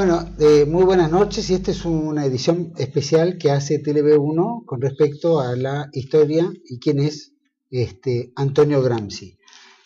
[0.00, 4.80] Bueno, eh, muy buenas noches y esta es una edición especial que hace TLB1 con
[4.80, 7.34] respecto a la historia y quién es
[7.68, 9.36] este, Antonio Gramsci.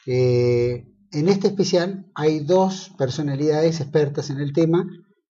[0.06, 4.86] Eh, en este especial hay dos personalidades expertas en el tema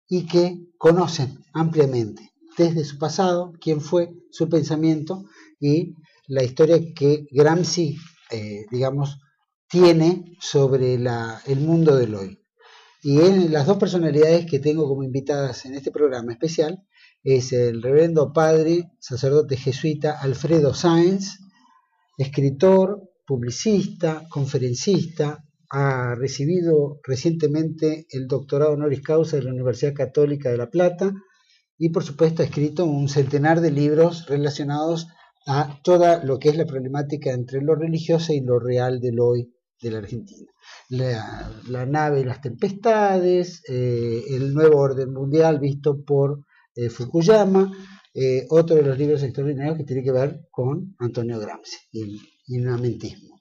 [0.09, 5.23] y que conocen ampliamente desde su pasado, quién fue, su pensamiento
[5.61, 5.95] y
[6.27, 7.95] la historia que Gramsci,
[8.31, 9.21] eh, digamos,
[9.69, 12.42] tiene sobre el mundo del hoy.
[13.05, 16.87] Y las dos personalidades que tengo como invitadas en este programa especial
[17.21, 21.37] es el reverendo padre, sacerdote jesuita Alfredo Sáenz,
[22.17, 30.57] escritor, publicista, conferencista, ha recibido recientemente el doctorado honoris causa de la Universidad Católica de
[30.57, 31.11] La Plata
[31.77, 35.07] y por supuesto ha escrito un centenar de libros relacionados
[35.45, 39.53] a toda lo que es la problemática entre lo religioso y lo real del hoy
[39.83, 40.53] de la Argentina
[40.89, 46.43] la, nave y las tempestades, eh, el nuevo orden mundial visto por
[46.75, 47.71] eh, Fukuyama,
[48.13, 52.19] eh, otro de los libros extraordinarios que tiene que ver con Antonio Gramsci y el
[52.47, 53.39] inamentismo.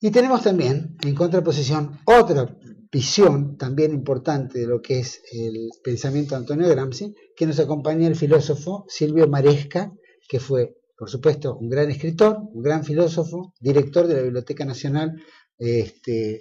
[0.00, 2.58] Y tenemos también, en contraposición, otra
[2.90, 8.08] visión también importante de lo que es el pensamiento de Antonio Gramsci, que nos acompaña
[8.08, 9.92] el filósofo Silvio Maresca,
[10.28, 15.22] que fue, por supuesto, un gran escritor, un gran filósofo, director de la Biblioteca Nacional
[15.62, 16.40] este,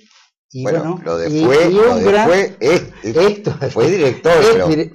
[0.52, 1.70] y bueno, lo de fue,
[3.70, 4.34] fue director.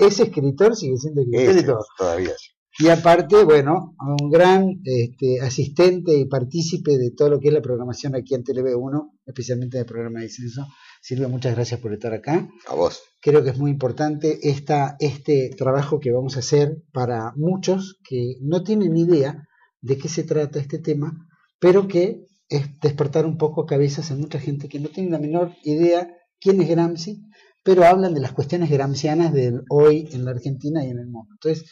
[0.01, 2.33] Ese escritor sigue siendo escritor todavía.
[2.79, 7.63] Y aparte, bueno, un gran este, asistente y partícipe de todo lo que es la
[7.63, 10.67] programación aquí en TV1, especialmente del programa de Censo.
[11.01, 12.51] Silvia, muchas gracias por estar acá.
[12.69, 13.01] A vos.
[13.23, 18.35] Creo que es muy importante esta, este trabajo que vamos a hacer para muchos que
[18.43, 19.49] no tienen idea
[19.81, 21.15] de qué se trata este tema,
[21.59, 25.53] pero que es despertar un poco cabezas en mucha gente que no tiene la menor
[25.63, 26.09] idea
[26.41, 27.23] quién es Gramsci,
[27.63, 31.35] pero hablan de las cuestiones gramscianas del hoy en la Argentina y en el mundo.
[31.35, 31.69] Entonces,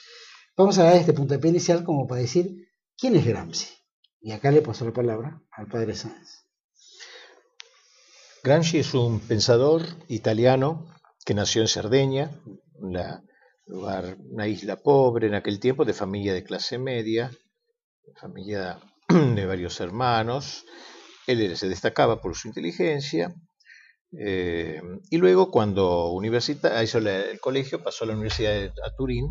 [0.56, 2.52] vamos a dar este puntapié inicial como para decir
[2.96, 3.68] quién es Gramsci.
[4.20, 6.44] Y acá le paso la palabra al padre Sáenz.
[8.42, 10.86] Gramsci es un pensador italiano
[11.24, 12.30] que nació en Cerdeña,
[12.74, 13.22] una,
[13.66, 17.30] una isla pobre en aquel tiempo, de familia de clase media,
[18.20, 18.78] familia
[19.34, 20.64] de varios hermanos.
[21.26, 23.34] Él se destacaba por su inteligencia.
[24.18, 24.80] Eh,
[25.10, 29.26] y luego, cuando hizo el colegio, pasó a la Universidad de Turín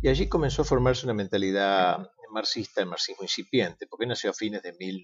[0.00, 1.98] y allí comenzó a formarse una mentalidad
[2.32, 4.96] marxista, el marxismo incipiente, porque nació a fines de mil,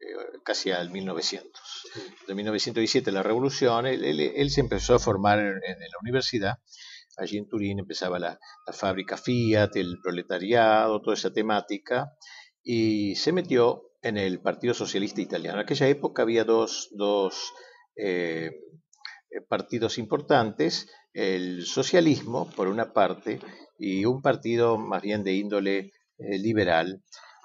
[0.00, 1.50] eh, casi al 1900.
[2.26, 6.58] De 1917, la revolución, él, se empezó a formar en, la universidad.
[7.16, 12.10] Allí en Turín empezaba la, la fábrica Fiat, el proletariado, toda esa temática
[12.64, 15.58] y se metió en el Partido Socialista Italiano.
[15.58, 16.90] En aquella época había dos,
[17.96, 18.50] eh,
[19.48, 23.40] partidos importantes, el socialismo, por una parte,
[23.78, 27.02] y un partido más bien de índole eh, liberal.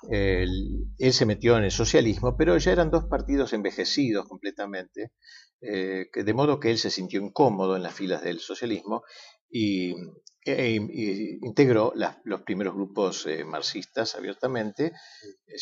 [0.10, 5.12] él se metió en el socialismo, pero ya eran dos partidos envejecidos completamente,
[5.62, 9.04] eh, de modo que él se sintió incómodo en las filas del socialismo
[9.52, 9.94] y
[10.46, 10.76] e,
[11.42, 11.94] integró
[12.24, 14.94] los primeros grupos eh, marxistas abiertamente,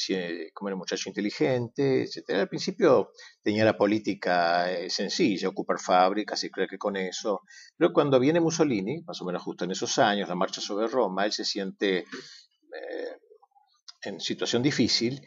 [0.10, 2.30] eh, como era un muchacho inteligente, etc.
[2.32, 7.42] Al principio tenía la política eh, sencilla, ocupar fábricas y creo que con eso,
[7.76, 11.26] pero cuando viene Mussolini, más o menos justo en esos años, la marcha sobre Roma,
[11.26, 12.06] él se siente
[14.04, 15.22] en situación difícil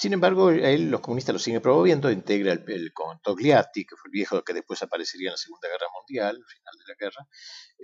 [0.00, 4.12] sin embargo, él, los comunistas lo siguen promoviendo, integra el, con Togliatti, que fue el
[4.12, 7.28] viejo que después aparecería en la Segunda Guerra Mundial, al final de la guerra,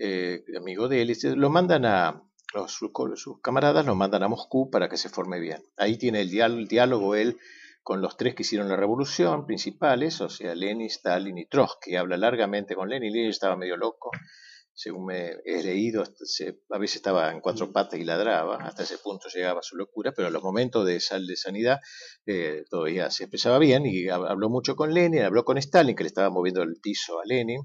[0.01, 2.23] eh, amigo de él, lo mandan a,
[2.55, 2.91] los, sus,
[3.43, 5.63] camaradas lo mandan a Moscú para que se forme bien.
[5.77, 7.39] Ahí tiene el, el diálogo él
[7.83, 11.97] con los tres que hicieron la revolución principales, o sea, Lenin, Stalin y Trotsky.
[11.97, 14.11] Habla largamente con Lenin, Lenin estaba medio loco,
[14.77, 19.29] según me he leído, a veces estaba en cuatro patas y ladraba, hasta ese punto
[19.35, 21.81] llegaba su locura, pero en los momentos de sal de sanidad
[22.27, 26.09] eh, todavía se expresaba bien y habló mucho con Lenin, habló con Stalin, que le
[26.09, 27.63] estaba moviendo el piso a Lenin,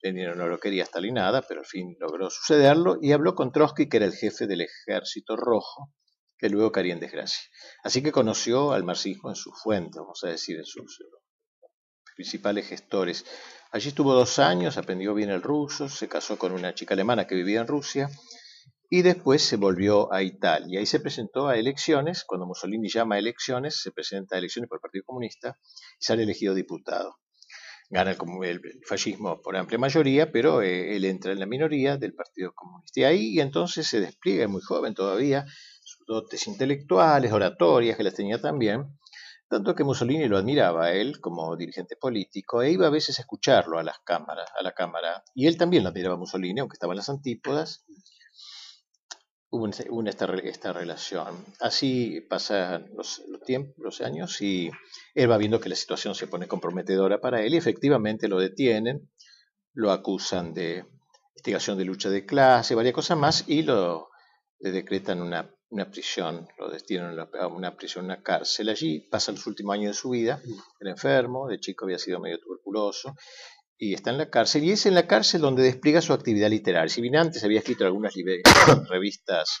[0.00, 3.88] Lenin no lo quería Stalin nada, pero al fin logró sucederlo, y habló con Trotsky,
[3.88, 5.92] que era el jefe del ejército rojo,
[6.38, 7.42] que luego caería en desgracia.
[7.82, 11.00] Así que conoció al marxismo en su fuente, vamos a decir, en sus
[12.14, 13.24] principales gestores.
[13.70, 17.34] Allí estuvo dos años, aprendió bien el ruso, se casó con una chica alemana que
[17.34, 18.08] vivía en Rusia
[18.88, 23.18] y después se volvió a Italia y se presentó a elecciones, cuando Mussolini llama a
[23.18, 25.58] elecciones, se presenta a elecciones por el Partido Comunista
[25.98, 27.18] y sale elegido diputado.
[27.90, 32.52] Gana el, fascismo por amplia mayoría, pero eh, él entra en la minoría del Partido
[32.54, 33.00] Comunista.
[33.00, 35.44] Y ahí entonces se despliega, muy joven todavía,
[35.82, 38.86] sus dotes intelectuales, oratorias, que las tenía también,
[39.48, 43.22] Tanto que Mussolini lo admiraba a él como dirigente político e iba a veces a
[43.22, 45.22] escucharlo a las cámaras, a la cámara.
[45.34, 47.84] Y él también lo admiraba a Mussolini, aunque estaba en las antípodas.
[49.50, 49.68] Hubo,
[50.08, 50.26] esta,
[50.72, 51.44] relación.
[51.60, 54.70] Así pasan los, tiempos, los años y
[55.14, 59.08] él va viendo que la situación se pone comprometedora para él y efectivamente lo detienen,
[59.72, 60.84] lo acusan de
[61.36, 64.08] investigación de lucha de clase, varias cosas más y lo
[64.58, 68.68] le decretan una una prisión, lo destinan a una prisión, una cárcel.
[68.68, 70.40] Allí pasa los últimos años de su vida,
[70.80, 73.14] era enfermo, de chico había sido medio tuberculoso,
[73.76, 76.88] y está en la cárcel, y es en la cárcel donde despliega su actividad literaria.
[76.88, 78.14] Si bien antes había escrito algunas
[78.88, 79.58] revistas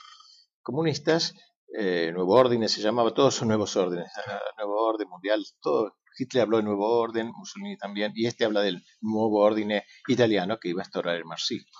[0.62, 1.34] comunistas,
[1.76, 4.10] eh, Nuevo Orden se llamaba, todos son nuevos órdenes,
[4.58, 5.96] Nuevo Orden Mundial, todo.
[6.16, 10.68] Hitler habló de Nuevo Orden, Mussolini también, y este habla del Nuevo Orden italiano que
[10.68, 11.72] iba a instaurar el marxismo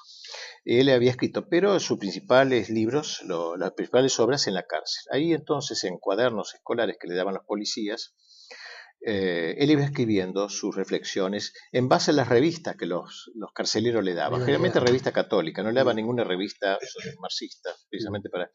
[0.64, 3.22] él había escrito, pero sus principales libros,
[3.58, 5.02] las principales obras en la cárcel.
[5.10, 8.14] Ahí entonces, en cuadernos escolares que le daban los policías,
[9.06, 14.14] eh, él iba escribiendo sus reflexiones en base a las revistas que los, carceleros le
[14.14, 16.78] daban, generalmente revista católica, no le daba ninguna revista
[17.20, 18.50] marxista, precisamente para...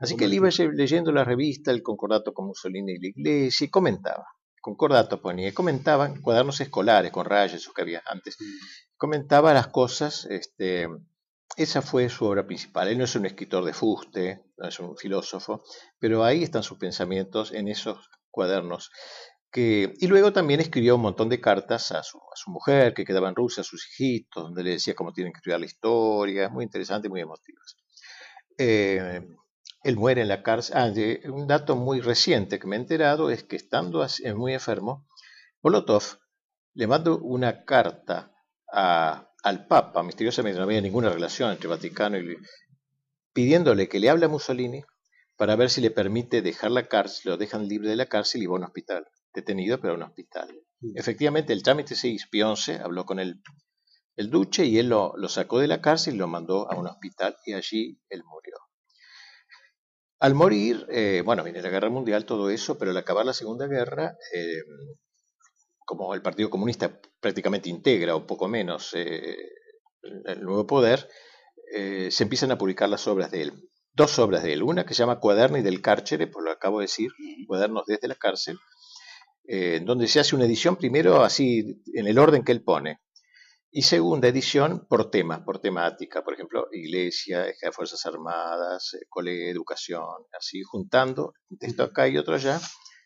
[0.00, 3.70] Así que él iba leyendo la revista, el concordato con Mussolini y la iglesia, y
[3.70, 4.24] comentaba.
[4.62, 8.38] Concordato ponía, comentaba cuadernos escolares con rayas, eso que había antes,
[8.96, 10.88] comentaba las cosas este,
[11.56, 12.88] esa fue su obra principal.
[12.88, 15.62] Él no es un escritor de fuste, no es un filósofo,
[15.98, 18.90] pero ahí están sus pensamientos en esos cuadernos.
[19.54, 23.60] Y luego también escribió un montón de cartas a su, mujer, que quedaba en Rusia,
[23.60, 27.20] a sus hijitos, donde le decía cómo tienen que estudiar la historia, muy interesante, muy
[27.20, 27.76] emotivas.
[28.56, 29.20] Eh,
[29.82, 30.76] él muere en la cárcel.
[30.76, 34.06] Ah, un dato muy reciente que me he enterado es que estando
[34.36, 35.06] muy enfermo,
[35.62, 36.18] Molotov
[36.74, 38.32] le mandó una carta
[38.72, 42.36] a al Papa, misteriosamente no había ninguna relación entre Vaticano y
[43.32, 44.84] pidiéndole que le hable a Mussolini
[45.36, 48.46] para ver si le permite dejar la cárcel, lo dejan libre de la cárcel y
[48.46, 50.48] va a un hospital, detenido pero a un hospital.
[50.94, 53.40] Efectivamente, el trámite se hizo, Pionce habló con el,
[54.16, 57.36] el duche y él lo, sacó de la cárcel y lo mandó a un hospital
[57.44, 58.56] y allí él murió.
[60.20, 63.66] Al morir, eh, bueno, viene la guerra mundial, todo eso, pero al acabar la Segunda
[63.66, 64.62] Guerra, eh,
[65.84, 69.36] como el Partido Comunista prácticamente integra o poco menos eh,
[70.02, 71.08] el nuevo poder,
[71.74, 73.70] eh, se empiezan a publicar las obras de él.
[73.94, 76.78] Dos obras de él, una que se llama Cuaderni del Cárcere, por lo que acabo
[76.80, 77.10] de decir,
[77.46, 78.58] Cuadernos desde la cárcel,
[79.44, 83.00] eh, donde se hace una edición primero así en el orden que él pone,
[83.70, 90.04] y segunda edición por temas, por temática, por ejemplo, iglesia, Fuerzas Armadas, colegio, educación,
[90.38, 92.60] así juntando un texto acá y otro allá,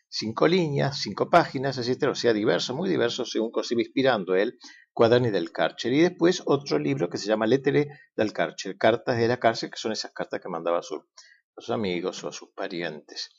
[0.09, 4.57] cinco líneas, cinco páginas, etcétera, o sea, diverso, muy diverso, según se iba inspirando él,
[4.93, 5.93] Cuaderni del Cárcel.
[5.93, 9.77] Y después otro libro que se llama Lettere del Cárcel, Cartas de la Cárcel, que
[9.77, 13.29] son esas cartas que mandaba a, sus amigos o a sus parientes.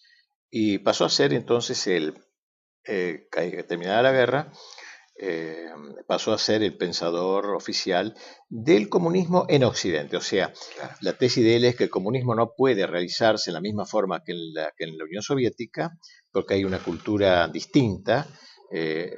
[0.50, 2.14] Y pasó a ser entonces el,
[2.84, 3.28] eh,
[3.68, 4.52] terminada la guerra,
[5.20, 5.66] eh,
[6.06, 8.14] pasó a ser el pensador oficial
[8.48, 10.16] del comunismo en Occidente.
[10.16, 10.52] O sea,
[11.00, 14.22] la tesis de él es que el comunismo no puede realizarse en la misma forma
[14.22, 15.98] que en la, que en la Unión Soviética,
[16.30, 18.28] porque hay una cultura distinta.
[18.70, 19.10] Eh,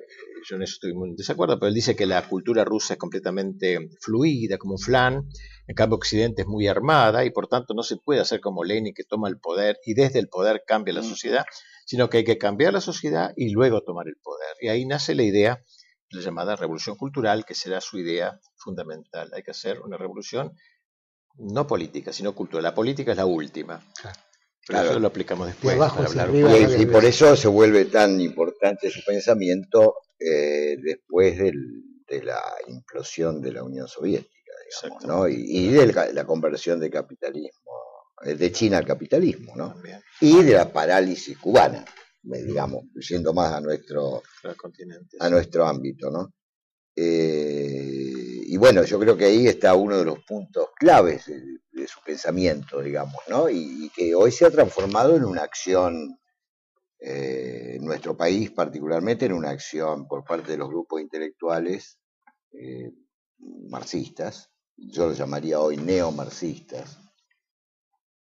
[0.49, 2.99] yo en eso estoy muy en desacuerdo, pero él dice que la cultura rusa es
[2.99, 5.29] completamente fluida, como un flan,
[5.67, 8.95] en cambio Occidente es muy armada y por tanto no se puede hacer como Lenin
[8.95, 11.09] que toma el poder y desde el poder cambia la mm.
[11.11, 11.45] sociedad,
[11.85, 14.57] sino que hay que cambiar la sociedad y luego tomar el poder.
[14.63, 15.63] Y ahí nace la idea
[16.11, 19.31] la llamada revolución cultural, que será su idea fundamental.
[19.35, 20.53] Hay que hacer una revolución
[21.37, 22.65] no política, sino cultural.
[22.65, 23.83] La política es la última.
[24.67, 26.31] Pero eso lo aplicamos después para hablar.
[26.79, 33.53] Y, por eso se vuelve tan importante su pensamiento eh, después de la implosión de
[33.53, 34.53] la Unión Soviética,
[34.83, 35.29] digamos, ¿no?
[35.29, 37.73] y, de la, conversión de capitalismo,
[38.25, 39.75] eh, de China al capitalismo, ¿no?
[40.21, 41.85] y de la parálisis cubana
[42.23, 44.23] digamos, yendo más a nuestro,
[45.21, 46.33] a nuestro ámbito, ¿no?
[46.97, 52.01] Eh, y bueno, yo creo que ahí está uno de los puntos claves de, su
[52.05, 53.49] pensamiento, digamos, ¿no?
[53.49, 56.19] Y, que hoy se ha transformado en una acción,
[56.99, 61.99] eh, en nuestro país particularmente, en una acción por parte de los grupos intelectuales
[62.53, 62.93] eh,
[63.39, 66.99] marxistas, yo lo llamaría hoy neomarxistas,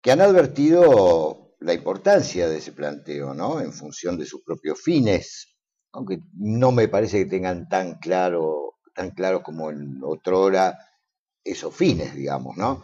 [0.02, 3.60] que han advertido la importancia de ese planteo, ¿no?
[3.60, 5.58] En función de sus propios fines,
[5.92, 10.78] aunque no me parece que tengan tan claro, tan claro como en otrora
[11.44, 12.84] esos fines, digamos, ¿no?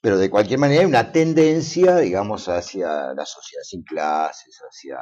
[0.00, 4.98] Pero de cualquier manera hay una tendencia, digamos, hacia la sociedad sin clases, hacia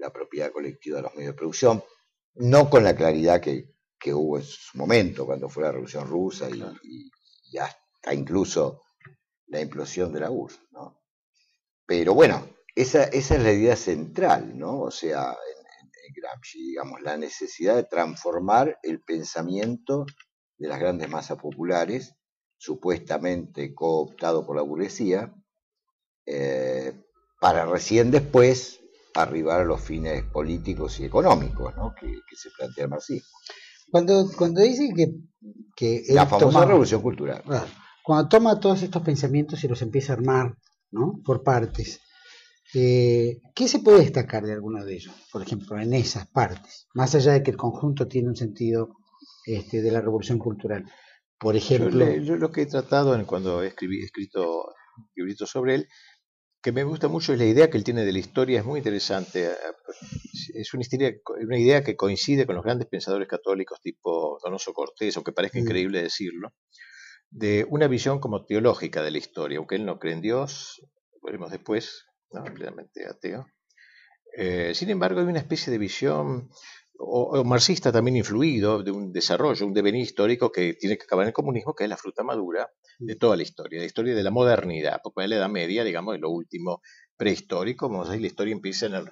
[0.00, 1.82] la propiedad colectiva de los medios de producción,
[2.34, 3.74] no con la claridad que,
[4.12, 6.62] hubo en su momento, cuando fue la Revolución Rusa y,
[7.50, 8.82] y hasta incluso
[9.48, 11.05] la implosión de la URSS, ¿no?
[11.86, 14.80] Pero bueno, esa, esa es la idea central, ¿no?
[14.80, 20.06] O sea, en, en Gramsci, digamos, la necesidad de transformar el pensamiento
[20.58, 22.14] de las grandes masas populares,
[22.56, 25.34] supuestamente cooptado por la burguesía,
[26.26, 26.92] eh,
[27.40, 28.80] para recién después
[29.14, 31.94] arribar a los fines políticos y económicos ¿no?
[31.94, 33.28] que, se plantea el marxismo.
[33.90, 35.14] Cuando, cuando dice que...
[35.76, 37.42] que la famosa revolución cultural.
[38.02, 40.56] cuando toma todos estos pensamientos y los empieza a armar
[40.90, 41.20] ¿no?
[41.24, 42.00] por partes,
[42.74, 45.14] eh, ¿qué se puede destacar de alguno de ellos?
[45.32, 48.96] Por ejemplo, en esas partes, más allá de que el conjunto tiene un sentido
[49.44, 50.84] este, de la revolución cultural.
[51.38, 52.16] Por ejemplo...
[52.16, 54.74] Yo, lo que he tratado en, cuando he escrito
[55.14, 55.88] libritos sobre él
[56.66, 58.78] que me gusta mucho es la idea que él tiene de la historia, es muy
[58.78, 59.44] interesante.
[59.44, 59.54] Eh,
[60.54, 60.84] es una,
[61.44, 65.62] una idea que coincide con los grandes pensadores católicos tipo Donoso Cortés, aunque parezca mm.
[65.62, 66.54] increíble decirlo,
[67.30, 70.82] de una visión como teológica de la historia, aunque él no cree en Dios,
[71.22, 73.46] veremos después, no, plenamente ateo.
[74.36, 76.50] Eh, sin embargo, hay una especie de visión
[76.98, 81.28] o, marxista también influido de un desarrollo, un devenir histórico que tiene que acabar en
[81.28, 83.18] el comunismo, que es la fruta madura de mm.
[83.18, 86.20] toda la historia, la historia de la modernidad, porque en la Edad Media, digamos, es
[86.20, 86.80] lo último
[87.16, 89.10] prehistórico, vamos a decir, la historia empieza en el...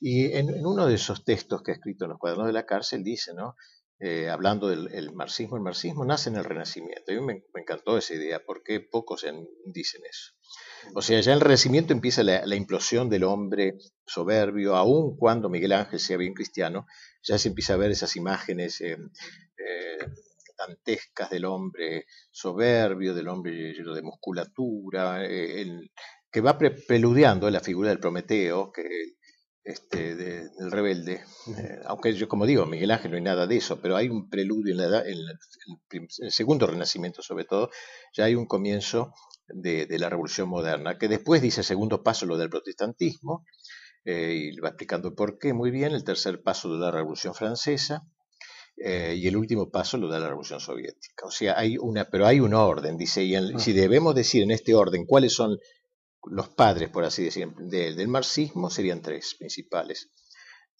[0.00, 3.02] Y en, uno de esos textos que ha escrito en los cuadernos de la cárcel
[3.02, 3.54] dice, ¿no?
[3.98, 7.12] Eh, hablando del marxismo, el marxismo nace en el Renacimiento.
[7.12, 9.24] A mí me, encantó esa idea, porque pocos
[9.64, 10.32] dicen eso.
[10.94, 15.72] O sea, ya en el Renacimiento empieza la, implosión del hombre soberbio, aun cuando Miguel
[15.72, 16.86] Ángel sea bien cristiano,
[17.22, 18.98] ya se empieza a ver esas imágenes eh,
[19.58, 19.98] eh,
[20.56, 25.90] dantescas del hombre soberbio, del hombre lleno de musculatura, eh,
[26.30, 29.15] que va preludiando la figura del Prometeo, que
[29.66, 31.24] este, del rebelde,
[31.86, 34.72] aunque yo como digo, Miguel Ángel no hay nada de eso, pero hay un preludio
[34.72, 35.18] en, la, en,
[35.90, 37.70] el segundo renacimiento sobre todo,
[38.14, 39.12] ya hay un comienzo
[39.48, 43.44] de, la revolución moderna, que después dice segundo paso lo del protestantismo,
[44.04, 48.06] eh, y va explicando por qué muy bien, el tercer paso de la revolución francesa,
[48.76, 51.26] eh, y el último paso lo da la revolución soviética.
[51.26, 53.58] O sea, hay una, pero hay un orden, dice, y ah.
[53.58, 55.58] si debemos decir en este orden cuáles son
[56.26, 60.10] los padres, por así decir, del marxismo, serían tres principales.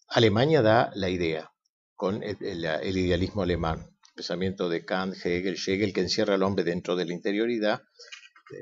[0.09, 1.51] Alemania da la idea,
[1.95, 7.05] con el, idealismo alemán, pensamiento de Kant, Hegel, Hegel, que encierra al hombre dentro de
[7.05, 7.81] la interioridad,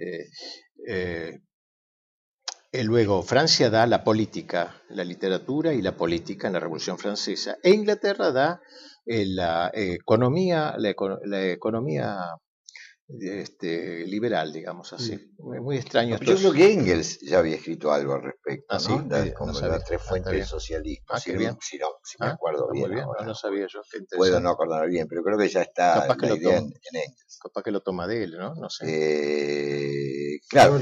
[0.02, 0.30] eh,
[0.88, 1.40] eh,
[2.72, 7.58] eh, luego, Francia da la política, la literatura y la política en la Revolución Francesa.
[7.64, 8.62] E Inglaterra da
[9.06, 10.90] la economía, la,
[11.50, 12.18] economía
[13.08, 15.16] este, liberal, digamos así.
[15.38, 15.62] Mm.
[15.62, 16.18] Muy extraño.
[16.20, 19.34] Yo creo que Engels ya había escrito algo al respecto, ah, ¿no?
[19.34, 20.54] como las tres ah, fuentes.
[20.54, 20.60] Ah,
[21.20, 21.58] si, bien.
[21.62, 22.92] si, no, si me ah, acuerdo bien.
[23.26, 23.82] No, sabía yo.
[24.16, 26.64] Puedo no acordarme bien, pero creo que ya está Capaz que la lo idea en,
[26.64, 27.40] Engels.
[27.42, 28.56] Capaz que lo toma de él, ¿no?
[28.56, 28.86] No sé.
[28.88, 30.80] Eh, claro.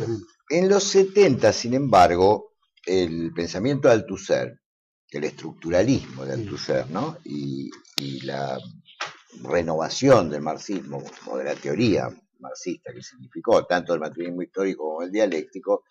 [0.50, 2.54] En los 70, sin embargo,
[2.86, 4.60] el pensamiento de Althusser,
[5.10, 7.18] el estructuralismo de Althusser, ¿no?
[7.24, 8.58] Y, y la
[9.42, 12.10] renovación del marxismo, como de la teoría
[12.40, 15.86] marxista que significó tanto el materialismo histórico como el dialéctico,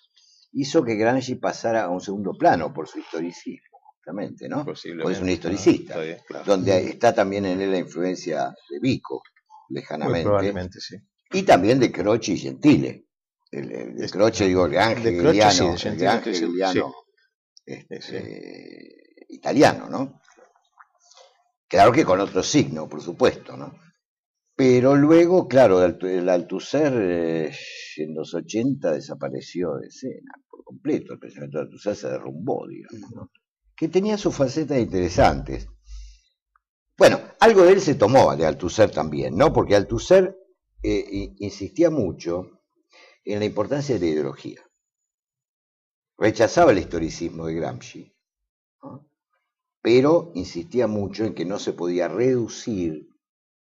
[0.53, 4.65] hizo que Gramsci pasara a un segundo plano por su historicismo, justamente, ¿no?
[4.65, 5.97] Porque es un historicista,
[6.45, 9.23] donde está también en él la influencia de Vico,
[9.71, 10.25] lejanamente.
[10.25, 10.97] probablemente, sí.
[11.33, 13.07] Y también de Croce y Gentile.
[13.51, 15.17] El, de Croce, digo, el ángel
[19.29, 20.22] italiano, ¿no?
[21.73, 23.75] Claro que con otro signo, por supuesto, ¿no?
[24.55, 27.53] Pero luego, claro, el Althusser eh,
[27.97, 31.15] en los 80 desapareció de escena por completo.
[31.15, 33.31] El pensamiento de Althusser se derrumbó, digamos, ¿no?
[33.75, 35.67] que tenía sus facetas interesantes.
[36.99, 39.51] Bueno, algo de él se tomó de Althusser también, ¿no?
[39.51, 40.37] Porque Althusser
[40.83, 42.61] eh, insistía mucho
[43.25, 44.61] en la importancia de la ideología.
[46.19, 48.13] Rechazaba el historicismo de Gramsci,
[49.83, 53.09] pero insistía mucho en que no se podía reducir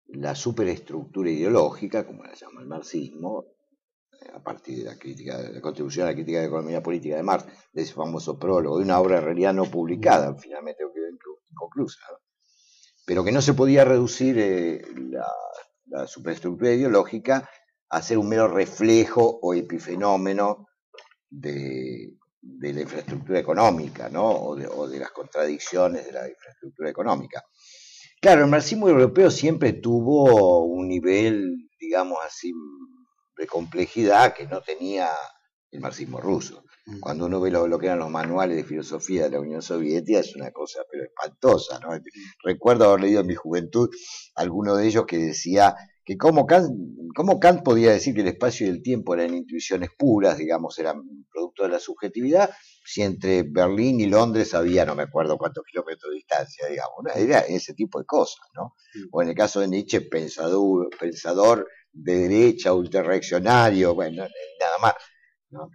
[0.08, 3.46] la superestructura ideológica, como la llama el marxismo,
[4.20, 6.82] eh, a partir de la crítica, de la contribución a la crítica de la economía
[6.82, 10.82] política de Marx, de ese famoso prólogo, de una obra en realidad no publicada, finalmente
[11.50, 12.00] inconclusa,
[13.06, 17.48] pero que no se podía reducir eh, la, superestructura ideológica
[17.88, 20.68] a ser un mero reflejo o epifenómeno
[21.30, 22.17] de,
[22.56, 24.30] de la infraestructura económica, ¿no?
[24.30, 24.56] o,
[24.88, 27.44] de, las contradicciones de la infraestructura económica.
[28.20, 32.52] Claro, el marxismo europeo siempre tuvo un nivel, digamos así,
[33.36, 35.08] de complejidad que no tenía
[35.70, 36.64] el marxismo ruso.
[36.86, 37.00] Mm.
[37.00, 40.34] Cuando uno ve lo, que eran los manuales de filosofía de la Unión Soviética es
[40.34, 41.90] una cosa pero espantosa, ¿no?
[42.42, 43.90] Recuerdo haber leído en mi juventud
[44.34, 45.76] alguno de ellos que decía
[46.08, 46.70] que cómo Kant,
[47.38, 51.64] Kant podía decir que el espacio y el tiempo eran intuiciones puras, digamos, eran producto
[51.64, 52.48] de la subjetividad,
[52.82, 57.40] si entre Berlín y Londres había no me acuerdo cuántos kilómetros de distancia, digamos, era
[57.40, 58.72] ese tipo de cosas, ¿no?
[59.12, 64.94] O en el caso de Nietzsche, pensador, pensador de derecha, ultrarreaccionario, bueno, nada más,
[65.50, 65.68] ¿no?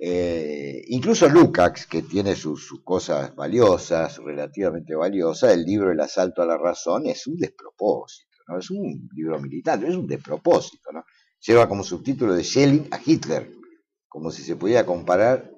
[0.00, 6.46] Eh, incluso Lukács, que tiene sus, cosas valiosas, relativamente valiosas, el libro El asalto a
[6.46, 8.58] la razón es un despropósito, ¿no?
[8.58, 11.04] Es un libro militar, es un despropósito, ¿no?
[11.40, 13.52] Lleva como subtítulo de Schelling a Hitler,
[14.08, 15.52] como si se pudiera comparar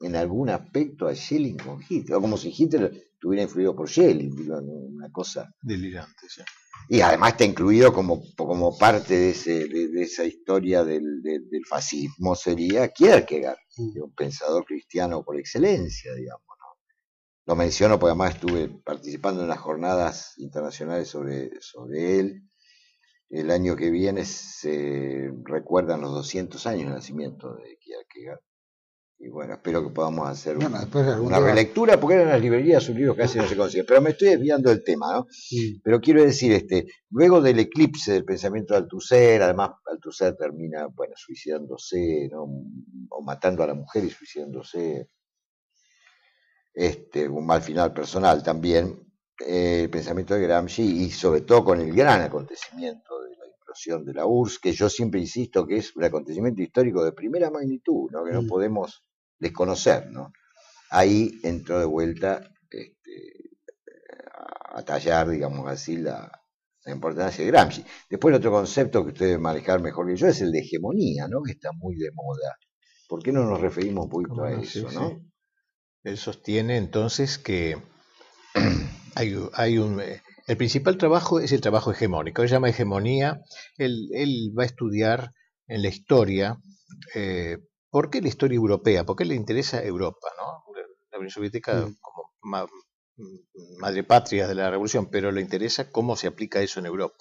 [0.00, 4.34] en algún aspecto a Schelling con Hitler, o como si Hitler estuviera influido por Schelling,
[4.34, 5.54] digo, una cosa...
[5.62, 6.42] Delirante, sí.
[6.88, 12.34] Y además está incluido como, como parte de, ese, de, esa historia del, del, fascismo,
[12.34, 16.49] sería Kierkegaard, un pensador cristiano por excelencia, digamos.
[17.50, 22.42] Lo menciono porque además estuve participando en las jornadas internacionales sobre, sobre él.
[23.28, 28.38] El año que viene se recuerdan los 200 años de nacimiento de Kierkegaard.
[29.18, 33.38] Y bueno, espero que podamos hacer una, relectura, porque en las librerías sus libros casi
[33.38, 33.84] no se consiguen.
[33.84, 35.26] Pero me estoy desviando del tema, ¿no?
[35.82, 41.14] Pero quiero decir, este, luego del eclipse del pensamiento de Althusser, además Althusser termina, bueno,
[41.16, 42.44] suicidándose, ¿no?
[43.08, 45.08] O matando a la mujer y suicidándose.
[46.72, 49.10] Este, un mal final personal también.
[49.46, 54.04] Eh, el pensamiento de Gramsci y sobre todo con el gran acontecimiento de la implosión
[54.04, 58.10] de la URSS, que yo siempre insisto que es un acontecimiento histórico de primera magnitud,
[58.10, 58.24] ¿no?
[58.24, 59.02] que no podemos
[59.38, 60.32] desconocer, ¿no?
[60.90, 63.50] Ahí entró de vuelta este,
[64.72, 66.30] a tallar, digamos así, la,
[66.86, 67.84] importancia de Gramsci.
[68.08, 71.40] Después otro concepto que ustedes manejar mejor que yo es el de hegemonía, ¿no?
[71.42, 72.56] Que está muy de moda.
[73.08, 75.29] ¿Por qué no nos referimos un poquito a eso, no?
[76.04, 77.80] Él sostiene entonces que
[79.14, 80.00] hay, un...
[80.00, 82.42] Eh, el principal trabajo es el trabajo hegemónico.
[82.42, 83.40] Él llama hegemonía.
[83.76, 85.32] Él, va a estudiar
[85.68, 86.58] en la historia
[87.14, 87.58] eh,
[87.90, 89.04] ¿Por qué la historia europea?
[89.04, 90.28] ¿Por qué le interesa Europa?
[90.38, 90.64] ¿no?
[91.10, 91.96] La Unión Soviética mm.
[92.00, 92.68] como
[93.78, 97.16] madre patria de la revolución, pero le interesa cómo se aplica eso en Europa.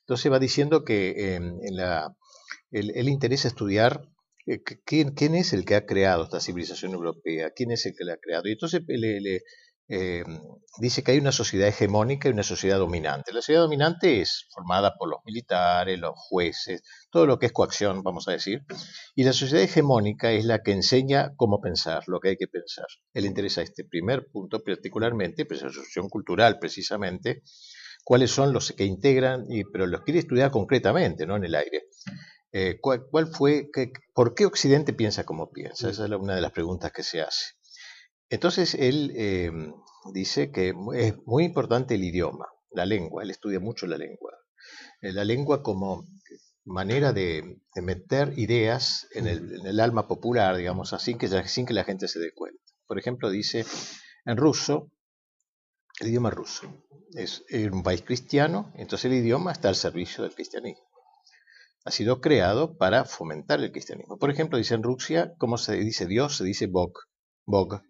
[0.00, 2.14] Entonces va diciendo que em, en la,
[2.70, 4.17] él, interesa estudiar eh,
[4.84, 8.14] ¿quién, quién, es el que ha creado esta civilización europea, quién es el que la
[8.14, 8.48] ha creado.
[8.48, 9.42] Y entonces le,
[9.90, 10.22] eh,
[10.78, 13.32] dice que hay una sociedad hegemónica y una sociedad dominante.
[13.32, 18.02] La sociedad dominante es formada por los militares, los jueces, todo lo que es coacción,
[18.02, 18.62] vamos a decir,
[19.14, 22.86] y la sociedad hegemónica es la que enseña cómo pensar, lo que hay que pensar.
[23.12, 27.42] Él interesa este primer punto particularmente, pues la asociación cultural precisamente,
[28.04, 31.88] cuáles son los que integran, y, pero los quiere estudiar concretamente, no en el aire.
[32.52, 33.68] Eh, ¿cuál, fue,
[34.14, 35.90] por qué Occidente piensa como piensa?
[35.90, 37.54] Esa es una de las preguntas que se hace.
[38.30, 39.74] Entonces él em,
[40.12, 44.32] dice que es muy importante el idioma, la lengua, él estudia mucho la lengua.
[45.00, 46.06] Eh, la lengua como
[46.64, 52.08] manera de, meter ideas en el, alma popular, digamos así, que, sin que la gente
[52.08, 52.62] se dé cuenta.
[52.86, 53.64] Por ejemplo, dice
[54.24, 54.90] en ruso,
[56.00, 56.84] el idioma ruso
[57.14, 60.87] es un país cristiano, entonces el idioma está al servicio del cristianismo.
[61.88, 64.18] Ha sido creado para fomentar el cristianismo.
[64.18, 66.36] Por ejemplo, dice en Rusia, ¿cómo se dice Dios?
[66.36, 66.92] Se dice Bog.
[67.46, 67.80] Bog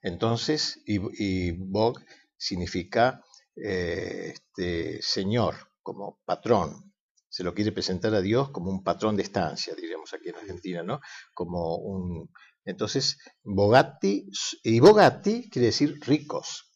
[0.00, 1.98] entonces, y, Bog
[2.38, 3.22] significa
[3.56, 6.94] eh, este, señor, como patrón.
[7.28, 10.82] Se lo quiere presentar a Dios como un patrón de estancia, diríamos aquí en Argentina,
[10.82, 11.00] ¿no?
[11.34, 12.30] Como un.
[12.64, 14.26] Entonces, Bogatti,
[14.62, 16.70] y Bogatti quiere decir ricos.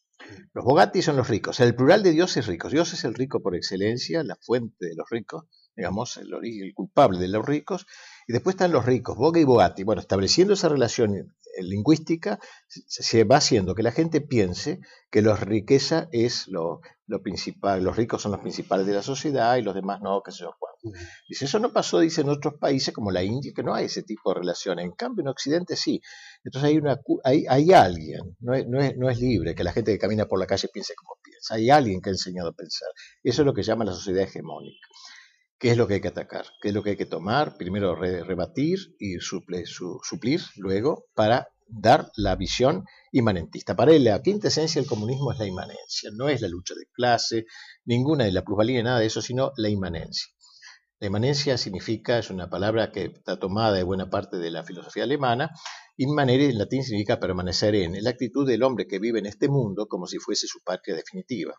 [0.53, 1.61] Los Bogatti son los ricos.
[1.61, 2.73] El plural de Dios es ricos.
[2.73, 5.45] Dios es el rico por excelencia, la fuente de los ricos,
[5.79, 7.87] digamos, el, el culpable de los ricos.
[8.27, 9.85] Y después están los ricos, Boga y Bogatti.
[9.85, 16.09] Bueno, estableciendo esa relación lingüística, se va haciendo que la gente piense que la riqueza
[16.13, 16.81] es lo,
[17.23, 20.41] principal, los ricos son los principales de la sociedad y los demás no, qué sé
[20.41, 20.99] yo cuánto.
[21.29, 24.03] Dice, eso no pasó, dice, en otros países como la India, que no hay ese
[24.03, 24.79] tipo de relación.
[24.79, 26.01] En cambio, en Occidente sí.
[26.45, 29.73] Entonces hay, una, hay, hay alguien, no es, no, es, no es libre que la
[29.73, 31.55] gente que camina por la calle piense como piensa.
[31.55, 32.89] Hay alguien que ha enseñado a pensar.
[33.23, 34.89] Eso es lo que llama la sociedad hegemónica.
[35.59, 36.47] ¿Qué es lo que hay que atacar?
[36.63, 37.57] ¿Qué es lo que hay que tomar?
[37.57, 43.75] Primero rebatir y suplir, luego para dar la visión inmanentista.
[43.75, 46.87] Para él la quinta esencia del comunismo es la inmanencia, no es la lucha de
[46.93, 47.47] clase,
[47.85, 50.29] ninguna de la plusvalía, nada de eso, sino la inmanencia.
[51.01, 55.05] La inmanencia significa, es una palabra que está tomada de buena parte de la filosofía
[55.05, 55.53] alemana,
[55.97, 59.87] inmanere en latín significa permanecer en, la actitud del hombre que vive en este mundo
[59.87, 61.55] como si fuese su patria definitiva,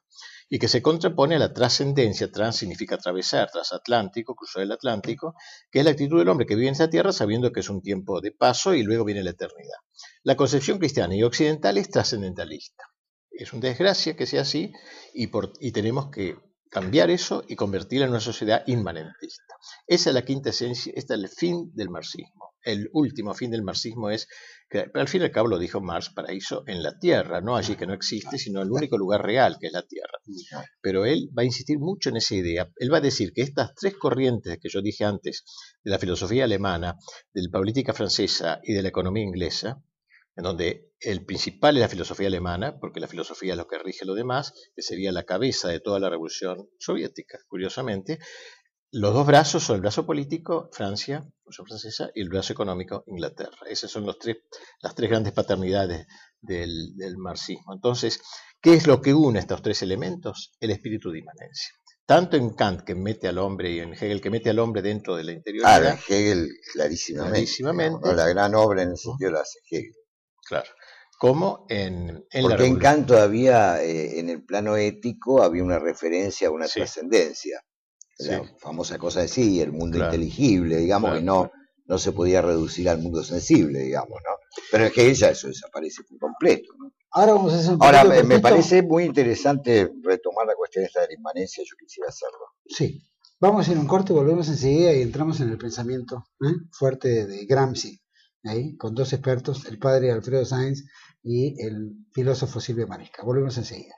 [0.50, 5.36] y que se contrapone a la trascendencia, trans significa atravesar, transatlántico, cruzar el Atlántico,
[5.72, 7.82] que es la actitud del hombre que vive en esta tierra sabiendo que es un
[7.82, 9.78] tiempo de paso y luego viene la eternidad.
[10.24, 12.84] La concepción cristiana y occidental es trascendentalista.
[13.32, 14.74] Es una desgracia que sea así
[15.14, 15.30] y,
[15.62, 19.56] y tenemos que cambiar eso y convertirla en una sociedad inmanentista.
[19.88, 22.54] Esa es la quinta esencia, este es el fin del marxismo.
[22.62, 24.28] el último fin del marxismo es
[24.70, 27.76] que, al fin y al cabo lo dijo Marx, paraíso en la tierra, no allí
[27.76, 30.20] que no existe, sino el único lugar real que es la tierra.
[30.82, 32.70] Pero él va a insistir mucho en esa idea.
[32.76, 35.44] Él va a decir que estas tres corrientes que yo dije antes,
[35.84, 36.98] de la filosofía alemana,
[37.34, 39.82] de la política francesa y de la economía inglesa,
[40.36, 44.06] en donde el principal es la filosofía alemana, porque la filosofía es lo que rige
[44.06, 48.20] lo demás, que sería la cabeza de toda la revolución soviética, curiosamente,
[48.92, 53.58] los dos brazos son el brazo político, Francia, Revolución Francesa, y el brazo económico, Inglaterra.
[53.70, 54.38] Esas son los tres,
[54.82, 56.08] las tres grandes paternidades
[56.42, 57.74] del, marxismo.
[57.74, 58.20] Entonces,
[58.60, 60.54] ¿qué es lo que une estos tres elementos?
[60.60, 61.70] El espíritu de inmanencia.
[62.08, 65.16] Tanto en Kant, que mete al hombre, y en Hegel, que mete al hombre dentro
[65.16, 65.86] de la interioridad.
[65.86, 68.16] Ah, Hegel, clarísimamente.
[68.16, 69.94] la gran obra en ese sentido la hace Hegel.
[70.50, 70.70] Claro.
[71.18, 76.50] Como en, en Porque en Kant todavía, eh, en el plano ético, había una referencia
[76.50, 77.62] a una trascendencia
[78.20, 81.52] la famosa cosa de sí, el mundo inteligible, digamos, que no,
[81.86, 84.36] no se podía reducir al mundo sensible, digamos, ¿no?
[84.72, 86.92] Pero es que ella eso desaparece por completo, ¿no?
[87.12, 91.08] Ahora vamos a hacer un Ahora, me, parece muy interesante retomar la cuestión esta de
[91.08, 92.40] la inmanencia, yo quisiera hacerlo.
[92.68, 93.02] Sí,
[93.40, 96.54] vamos a hacer un corte, volvemos enseguida y entramos en el pensamiento ¿eh?
[96.72, 98.00] fuerte de Gramsci,
[98.78, 100.86] con dos expertos, el padre Alfredo Sainz
[101.24, 103.24] y el filósofo Silvio Marisca.
[103.24, 103.96] Volvemos enseguida.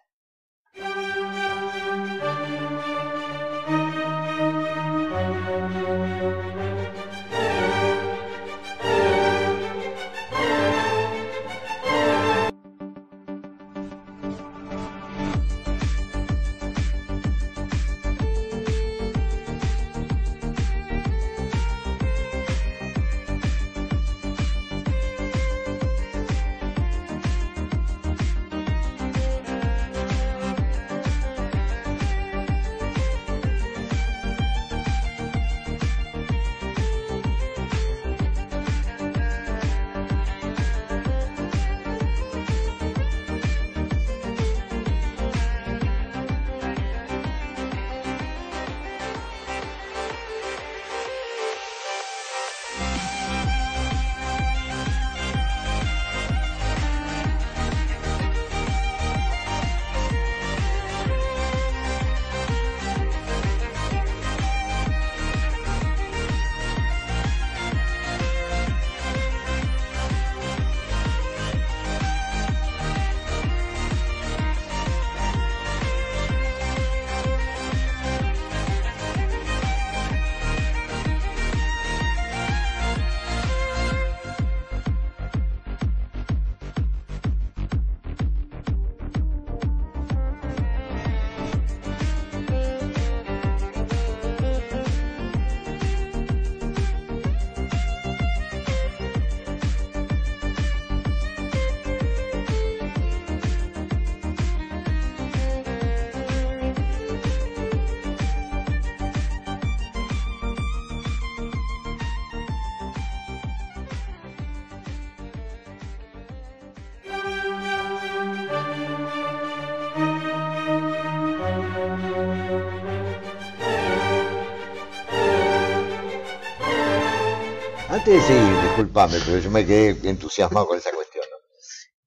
[128.04, 131.24] Seguir, disculpame, pero yo me quedé entusiasmado con esa cuestión.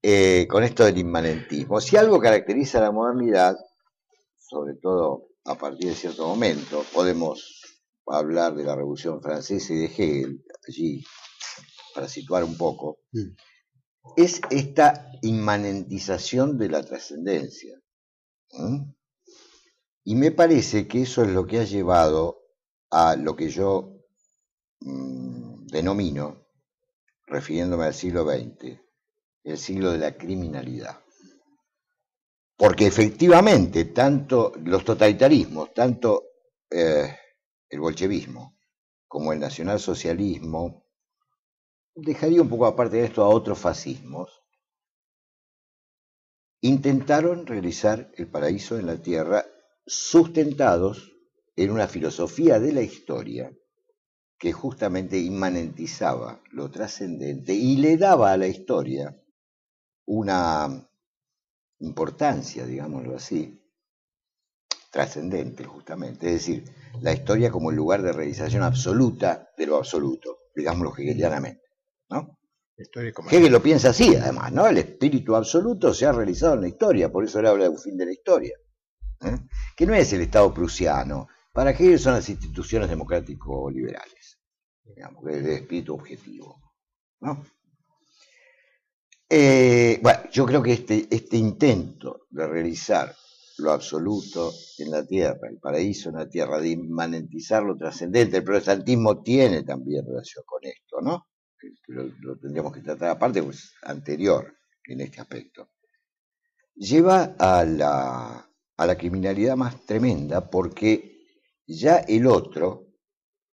[0.03, 1.81] Eh, con esto del inmanentismo.
[1.81, 3.57] Si algo caracteriza a la modernidad,
[4.37, 7.63] sobre todo a partir de cierto momento, podemos
[8.07, 11.05] hablar de la Revolución Francesa y de Hegel, allí,
[11.95, 13.37] para situar un poco, mm.
[14.17, 17.81] es esta inmanentización de la trascendencia.
[20.03, 22.43] Y me parece que eso es lo que ha llevado
[22.91, 24.01] a lo que yo
[24.81, 26.47] mm, denomino,
[27.27, 28.79] refiriéndome al siglo XX,
[29.43, 31.01] el siglo de la criminalidad.
[32.57, 36.29] Porque efectivamente, tanto los totalitarismos, tanto
[36.71, 37.17] eh,
[37.69, 38.57] el bolchevismo
[39.09, 40.87] como el nacionalsocialismo,
[41.97, 44.45] dejaría un poco aparte de esto a otros fascismos,
[46.61, 49.45] intentaron realizar el paraíso en la tierra
[49.85, 51.17] sustentados
[51.57, 53.53] en una filosofía de la historia
[54.45, 59.19] que justamente inmanentizaba lo trascendente y le daba a la historia
[60.05, 60.87] una
[61.79, 63.59] importancia, digámoslo así,
[64.91, 66.65] trascendente justamente, es decir,
[67.01, 71.63] la historia como el lugar de realización absoluta de lo absoluto, digámoslo hegelianamente,
[72.11, 72.39] ¿no?
[73.31, 74.67] Hegel lo piensa así, además, ¿no?
[74.67, 77.79] El espíritu absoluto se ha realizado en la historia, por eso él habla de un
[77.79, 78.59] fin de la historia,
[79.23, 79.39] ¿eh?
[79.75, 84.34] que no es el Estado prusiano, para Hegel son las instituciones democrático-liberales.
[84.85, 86.61] Digamos, el espíritu objetivo.
[87.21, 87.45] ¿no?
[89.29, 93.15] Eh, bueno, yo creo que este, este intento de realizar
[93.59, 98.45] lo absoluto en la tierra, el paraíso en la tierra, de inmanentizar lo trascendente, el
[98.45, 101.27] protestantismo tiene también relación con esto, ¿no?
[101.87, 105.71] Lo, tendríamos que tratar aparte, pues anterior en este aspecto.
[106.75, 111.27] Lleva a la, a la criminalidad más tremenda porque
[111.67, 112.89] ya el otro,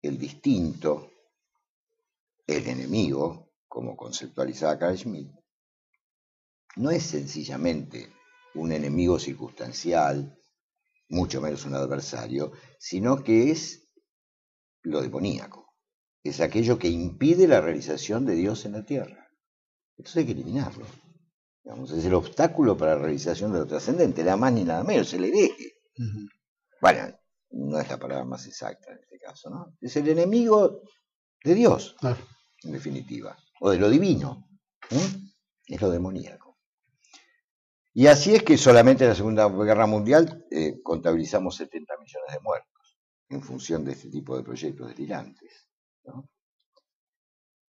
[0.02, 1.11] el distinto,
[2.58, 5.32] el enemigo, como conceptualizaba Carl Schmitt,
[6.76, 8.12] no es sencillamente
[8.56, 10.38] un enemigo circunstancial,
[11.10, 13.90] mucho menos un adversario, sino que es
[14.84, 15.76] lo demoníaco,
[16.24, 19.28] es aquello que impide la realización de Dios en la tierra.
[19.98, 20.86] Entonces hay que eliminarlo.
[21.64, 25.26] es el obstáculo para la realización de lo trascendente, nada más ni nada menos, el
[25.26, 25.74] hereje.
[26.82, 27.16] Bueno,
[27.52, 29.78] no es la palabra más exacta en este caso, ¿no?
[29.82, 30.82] Es el enemigo
[31.44, 31.96] de Dios,
[32.64, 34.48] en definitiva, o de lo divino.
[35.66, 36.58] Es lo demoníaco.
[37.94, 42.40] Y así es que solamente en la Segunda Guerra Mundial eh, contabilizamos 70 millones de
[42.40, 45.68] muertos en función de este tipo de proyectos delirantes.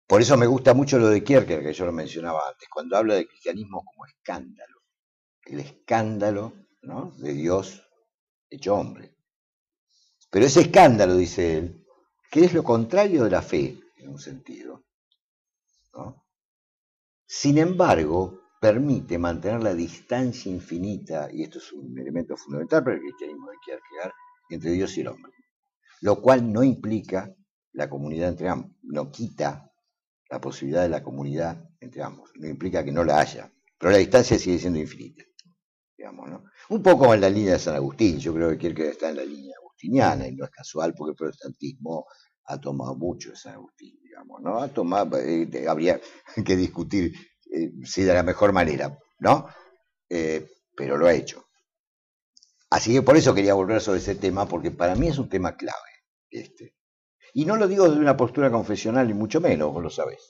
[0.06, 3.14] Por eso me gusta mucho lo de Kierkegaard, que yo lo mencionaba antes, cuando habla
[3.14, 4.80] de cristianismo como escándalo,
[5.44, 6.52] el escándalo
[7.18, 7.82] de Dios
[8.48, 9.14] hecho hombre.
[10.30, 11.86] Pero ese escándalo, dice él,
[12.30, 14.84] que es lo contrario de la fe, en un sentido.
[17.26, 23.02] Sin embargo, permite mantener la distancia infinita, y esto es un elemento fundamental para el
[23.02, 24.12] cristianismo de Kierkegaard,
[24.50, 25.32] entre Dios y el hombre.
[26.02, 27.34] Lo cual no implica
[27.72, 29.70] la comunidad entre ambos, no quita
[30.28, 33.98] la posibilidad de la comunidad entre ambos, no implica que no la haya, pero la
[33.98, 35.24] distancia sigue siendo infinita.
[35.96, 36.44] Digamos, ¿no?
[36.70, 39.24] Un poco en la línea de San Agustín, yo creo que Kierkegaard está en la
[39.24, 42.06] línea agustiniana y no es casual porque el protestantismo
[42.50, 44.58] ha tomado mucho San Agustín, digamos, ¿no?
[44.58, 46.00] Ha tomado, eh, habría
[46.44, 47.14] que discutir
[47.52, 49.48] eh, sí de la mejor manera, ¿no?
[50.08, 51.44] Eh, pero lo ha hecho.
[52.70, 55.56] Así que por eso quería volver sobre ese tema, porque para mí es un tema
[55.56, 55.76] clave.
[56.28, 56.74] Este.
[57.34, 60.26] Y no lo digo desde una postura confesional, y mucho menos, vos lo sabés.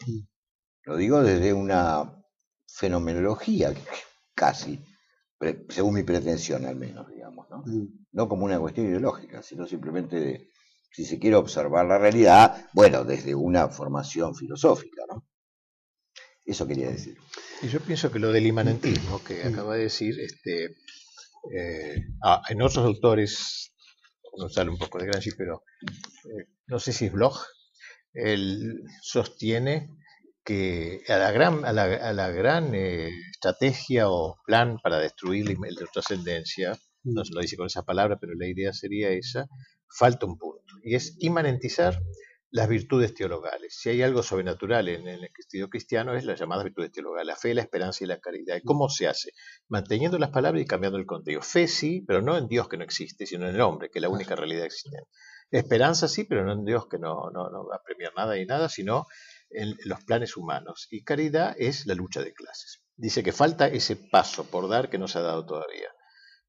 [0.85, 2.25] Lo digo desde una
[2.67, 3.73] fenomenología,
[4.35, 4.83] casi,
[5.69, 7.65] según mi pretensión al menos, digamos, ¿no?
[8.13, 10.51] No como una cuestión ideológica, sino simplemente de,
[10.91, 15.27] si se quiere observar la realidad, bueno, desde una formación filosófica, ¿no?
[16.45, 17.17] Eso quería decir.
[17.63, 20.77] Y yo pienso que lo del imanentismo que acaba de decir, este,
[21.57, 23.73] eh, ah, en otros autores,
[24.37, 25.63] no sale un poco de Gramsci, pero
[26.25, 27.39] eh, no sé si es blog,
[28.13, 29.91] él sostiene
[30.45, 36.79] que a la gran, a la, gran eh, estrategia o plan para destruir la trascendencia,
[37.05, 39.47] no se lo dice con esa palabra, pero la idea sería esa,
[39.89, 42.01] falta un punto, y es imanentizar
[42.51, 43.77] las virtudes teologales.
[43.79, 47.55] Si hay algo sobrenatural en, el estilo cristiano es las llamadas virtudes teologales, la fe,
[47.55, 48.57] la esperanza y la caridad.
[48.57, 49.33] ¿Y cómo se hace?
[49.69, 51.43] Manteniendo las palabras y cambiando el contenido.
[51.43, 54.03] Fe sí, pero no en Dios que no existe, sino en el hombre, que es
[54.03, 55.09] la única realidad existente.
[55.51, 58.47] Esperanza sí, pero no en Dios que no, no, no va a premiar nada y
[58.47, 59.07] nada, sino
[59.51, 60.89] en los planes humanos.
[60.91, 62.83] Y caridad es la lucha de clases.
[62.97, 65.89] Dice que falta ese paso por dar que no se ha dado todavía.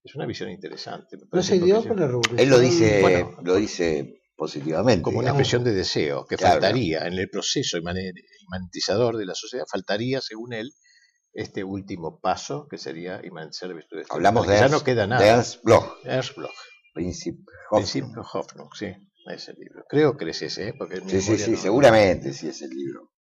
[0.04, 1.18] Es una visión interesante.
[1.32, 5.04] No se dio por la Él lo dice, lo dice positivamente.
[5.04, 10.20] Como una expresión de deseo, que faltaría en el proceso imanentizador de la sociedad, faltaría,
[10.20, 10.72] según él,
[11.32, 14.08] este último paso, que sería imanentizar virtudes.
[14.10, 15.24] Hablamos de, ya no queda nada.
[15.24, 15.86] Ernst Bloch.
[16.06, 16.56] Ernst Bloch.
[16.92, 18.70] Principio Hoffnung.
[18.74, 18.88] sí,
[19.28, 19.86] ese libro.
[19.88, 20.74] Creo que es ese, ¿eh?
[20.76, 23.12] porque Sí, sí, sí, seguramente sí es el libro.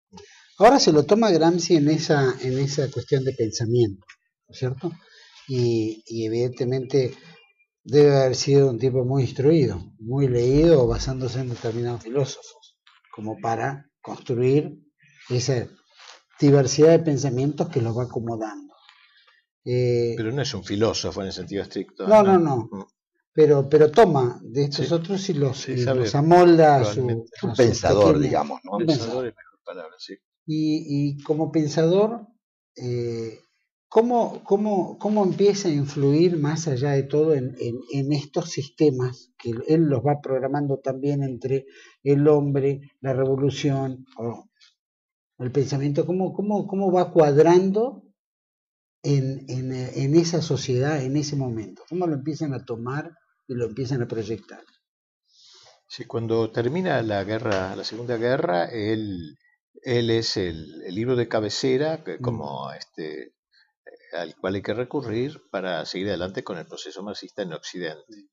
[0.57, 4.03] Ahora se lo toma Gramsci en esa, en esa cuestión de pensamiento,
[4.47, 4.91] ¿no es cierto?
[5.47, 7.13] Y, y evidentemente
[7.83, 12.77] debe haber sido un tipo muy instruido, muy leído, basándose en determinados filósofos,
[13.13, 14.79] como para construir
[15.29, 15.67] esa
[16.39, 18.73] diversidad de pensamientos que los va acomodando.
[19.63, 22.07] Eh, pero no es un filósofo en el sentido estricto.
[22.07, 22.69] No, no, no.
[22.71, 22.85] Mm.
[23.33, 25.65] Pero, pero toma de estos otros y los,
[26.15, 28.73] amolda a su, un pensador, digamos, ¿no?
[28.73, 30.15] Un pensador es mejor palabra, sí.
[30.45, 32.27] Y, y como pensador,
[32.75, 33.39] eh,
[33.91, 37.53] ¿Cómo, cómo, cómo empieza a influir más allá de todo en,
[38.13, 41.65] estos sistemas que él los va programando también entre
[42.01, 44.47] el hombre, la revolución, o
[45.39, 46.05] el pensamiento?
[46.05, 48.05] ¿Cómo, cómo, cómo va cuadrando
[49.03, 51.83] en, en, esa sociedad en ese momento?
[51.89, 53.11] ¿Cómo lo empiezan a tomar
[53.45, 54.63] y lo empiezan a proyectar?
[55.85, 59.37] Sí, cuando termina la guerra, la Segunda Guerra, él,
[59.83, 62.21] él es el, el libro de cabecera, que mm.
[62.21, 63.33] como este
[64.13, 68.29] al cual hay que recurrir para seguir adelante con el proceso marxista en Occidente.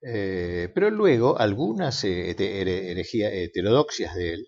[0.00, 4.46] Eh, pero luego algunas eh, heterodoxias de él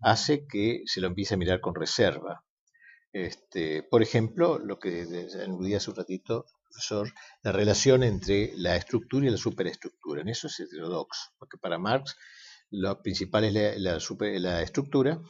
[0.00, 2.44] hace que se lo empiece a mirar con reserva.
[3.12, 5.06] Este, por ejemplo, lo que
[5.42, 10.22] aludía hace un ratito, profesor, la relación entre la estructura y la superestructura.
[10.22, 12.16] En eso es heterodoxo, porque para Marx
[12.70, 13.98] lo principal es la,
[14.38, 15.20] la estructura,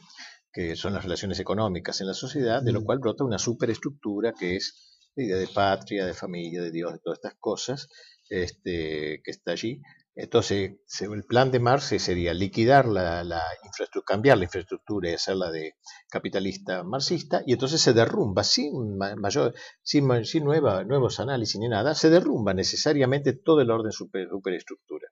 [0.53, 4.55] que son las relaciones económicas en la sociedad, de lo cual brota una superestructura que
[4.55, 7.89] es la idea de patria, de familia, de Dios, de todas estas cosas,
[8.29, 9.81] este, que está allí.
[10.15, 13.23] Entonces, el plan de Marx sería liquidar la,
[13.65, 15.73] infraestructura, cambiar la infraestructura y hacerla de
[16.07, 21.95] capitalista marxista, y entonces se derrumba sin mayor, sin, sin nueva, nuevos análisis ni nada,
[21.95, 25.07] se derrumba necesariamente todo el orden super, superestructura.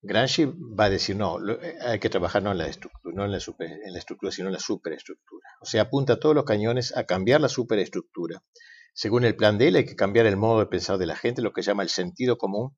[0.00, 3.32] Gramsci va a decir, no, eh, hay que trabajar no en la estructura, no en
[3.32, 5.48] la, en la estructura, sino en la superestructura.
[5.60, 8.42] O sea, apunta todos los cañones a cambiar la superestructura.
[8.94, 11.42] Según el plan de él, hay que cambiar el modo de pensar de la gente,
[11.42, 12.76] lo que llama el sentido común,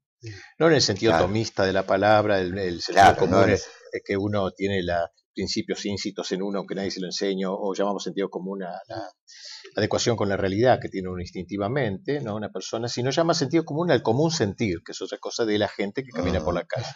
[0.58, 3.68] no en el sentido tomista de la palabra, el, sentido común es...
[4.04, 5.08] que uno tiene los
[5.40, 9.10] principios íncitos en uno, aunque nadie se lo enseña, o llamamos sentido común a la
[9.74, 13.90] adecuación con la realidad que tiene uno instintivamente, no una persona, sino llama sentido común
[13.90, 16.88] al común sentir, que es otra cosa de la gente que camina por la calle.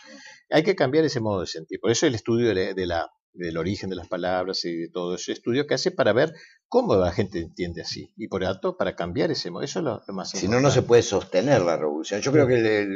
[0.50, 1.80] Hay que cambiar ese modo de sentir.
[1.80, 5.32] Por eso el estudio de la, del origen de las palabras y de todo ese
[5.32, 6.34] estudio que hace para ver
[6.68, 8.12] cómo la gente entiende así.
[8.14, 9.62] Y por tanto, para cambiar ese modo.
[9.62, 10.38] Eso es lo, más importante.
[10.38, 12.20] Si no, no se puede sostener la revolución.
[12.20, 12.88] Yo creo que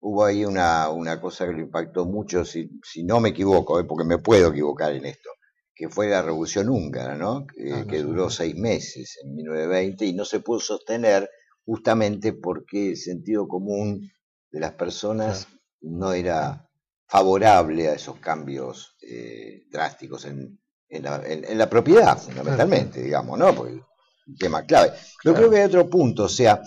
[0.00, 3.84] hubo ahí una, una, cosa que le impactó mucho, si, si no me equivoco, ¿eh?
[3.84, 5.30] porque me puedo equivocar en esto
[5.78, 7.46] que fue la Revolución Húngara, ¿no?
[7.46, 11.30] que, ah, duró seis meses en 1920 y no se pudo sostener
[11.64, 14.10] justamente porque el sentido común
[14.50, 15.46] de las personas
[15.80, 16.68] no era
[17.06, 20.58] favorable a esos cambios eh, drásticos en,
[20.90, 23.54] la, propiedad, fundamentalmente, digamos, ¿no?
[23.54, 24.94] Porque un tema clave.
[25.22, 26.60] Pero creo que hay otro punto, o sea,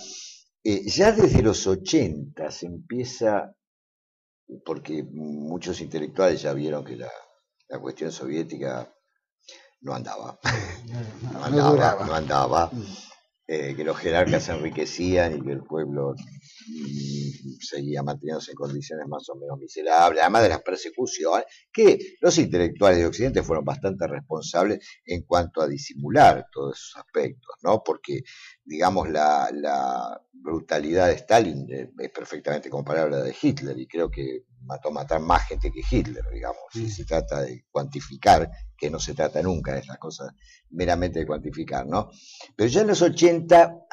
[0.64, 3.56] eh, ya desde los 80 se empieza,
[4.66, 7.12] porque muchos intelectuales ya vieron que la,
[7.70, 8.94] la cuestión soviética
[9.82, 10.40] no andaba.
[11.32, 12.72] No, andaba, no, andaba.
[13.54, 19.06] Eh, que los jerarcas se enriquecían y que el pueblo mm, seguía manteniéndose en condiciones
[19.10, 24.08] más o menos miserables, además de las persecuciones, que los intelectuales de Occidente fueron bastante
[24.08, 27.84] responsables en cuanto a disimular todos esos aspectos, ¿no?
[27.84, 28.22] Porque,
[28.64, 34.10] digamos, la, la brutalidad de Stalin es perfectamente comparable a la de Hitler y creo
[34.10, 38.90] que mató a matar más gente que Hitler, digamos, si se trata de cuantificar, que
[38.90, 40.34] no se trata nunca de esas cosas
[40.70, 42.10] meramente de cuantificar, ¿no?
[42.56, 43.88] Pero ya en los 80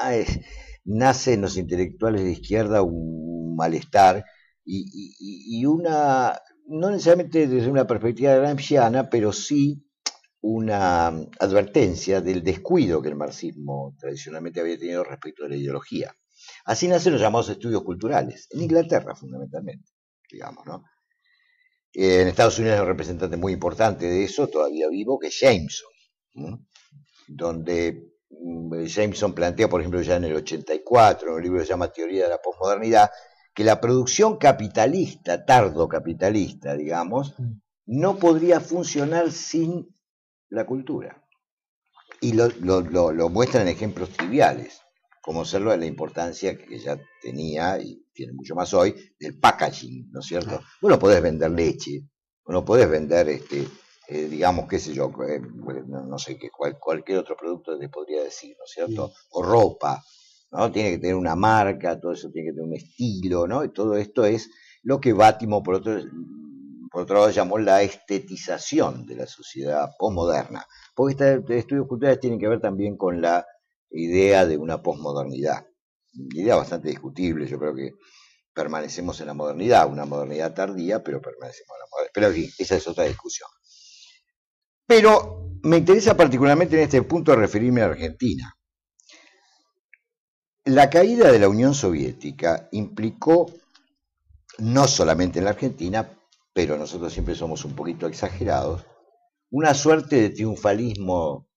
[0.85, 4.24] nace en los intelectuales de izquierda un malestar
[4.64, 9.85] y, una, no necesariamente desde una perspectiva gramsciana, pero sí
[10.40, 16.14] una advertencia del descuido que el marxismo tradicionalmente había tenido respecto de la ideología.
[16.64, 19.90] Así nacen los llamados estudios culturales, en Inglaterra fundamentalmente
[20.31, 20.85] digamos, ¿no?
[21.93, 25.91] en Estados Unidos hay un representante muy importante de eso, todavía vivo, que es Jameson,
[27.27, 31.71] donde mm, Jameson plantea, por ejemplo, ya en el 84, en un libro que se
[31.71, 33.11] llama Teoría de la Postmodernidad,
[33.55, 37.35] que la producción capitalista, tardo capitalista, digamos,
[37.87, 39.88] no podría funcionar sin
[40.51, 41.25] la cultura.
[42.21, 44.83] Y lo, lo, lo muestran en ejemplos triviales
[45.29, 50.11] como serlo de la importancia que ya tenía y tiene mucho más hoy del packaging,
[50.11, 50.63] ¿no es cierto?
[50.81, 52.00] Bueno, podés vender leche,
[52.46, 53.69] no podés vender, este,
[54.09, 55.38] eh, digamos, qué sé yo, eh,
[55.87, 59.13] no, sé qué, cualquier otro producto te podría decir, ¿no es cierto?
[59.33, 60.02] O ropa,
[60.50, 60.73] ¿no?
[60.73, 63.65] Tiene que tener una marca, todo eso tiene que tener un estilo, ¿no?
[63.65, 64.48] Y todo esto es
[64.83, 66.00] lo que Bátimo, por otro,
[66.90, 70.65] por otro lado, llamó la estetización de la sociedad postmoderna.
[70.94, 73.44] Porque estos estudios culturales tienen que ver también con la
[73.91, 75.67] idea de una posmodernidad.
[76.13, 77.93] Idea bastante discutible, yo creo que
[78.53, 82.13] permanecemos en la modernidad, una modernidad tardía, pero permanecemos en la modernidad.
[82.15, 83.49] Pero aquí, esa es otra discusión.
[84.87, 88.55] Pero me interesa particularmente en este punto referirme a Argentina.
[90.65, 93.53] La caída de la Unión Soviética implicó,
[94.59, 96.11] no solamente en la Argentina,
[96.53, 98.85] pero nosotros siempre somos un poquito exagerados,
[99.51, 101.48] una suerte de triunfalismo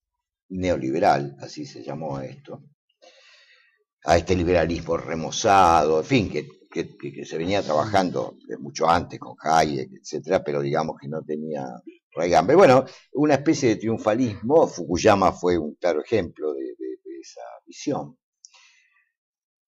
[0.51, 2.63] neoliberal, así se llamó a esto,
[4.03, 9.91] a este liberalismo remozado, en fin, que, que, se venía trabajando mucho antes con Hayek,
[10.01, 11.65] etcétera, pero digamos que no tenía
[12.13, 12.55] raigambre.
[12.55, 16.75] Bueno, una especie de triunfalismo, Fukuyama fue un claro ejemplo de,
[17.21, 18.17] esa visión.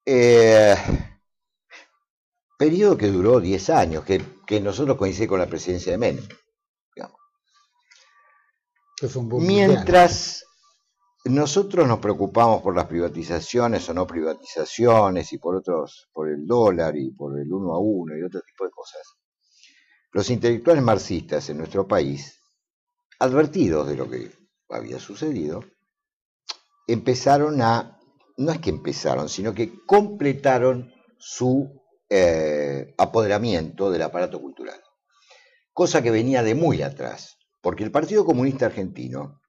[0.06, 0.76] Eh,
[2.58, 6.28] periodo que duró 10 años, que, que nosotros coincide con la presidencia de Menem.
[9.40, 10.46] Mientras
[11.26, 16.98] nosotros nos preocupamos por las privatizaciones o no privatizaciones y por otros, por el dólar
[16.98, 19.02] y por el uno a uno y otro tipo de cosas.
[20.12, 22.40] Los intelectuales marxistas en nuestro país,
[23.20, 24.32] advertidos de lo que
[24.70, 25.64] había sucedido,
[26.88, 28.00] empezaron a,
[28.38, 34.82] no es que empezaron, sino que completaron su eh, apoderamiento del aparato cultural.
[35.72, 39.42] Cosa que venía de muy atrás, porque el Partido Comunista Argentino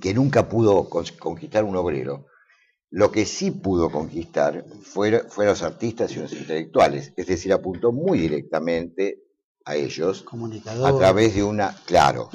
[0.00, 2.26] que nunca pudo conquistar un obrero,
[2.90, 8.18] lo que sí pudo conquistar fueron, los artistas y los intelectuales, es decir, apuntó muy
[8.18, 9.22] directamente
[9.64, 10.24] a ellos
[10.84, 12.30] a través de una, claro,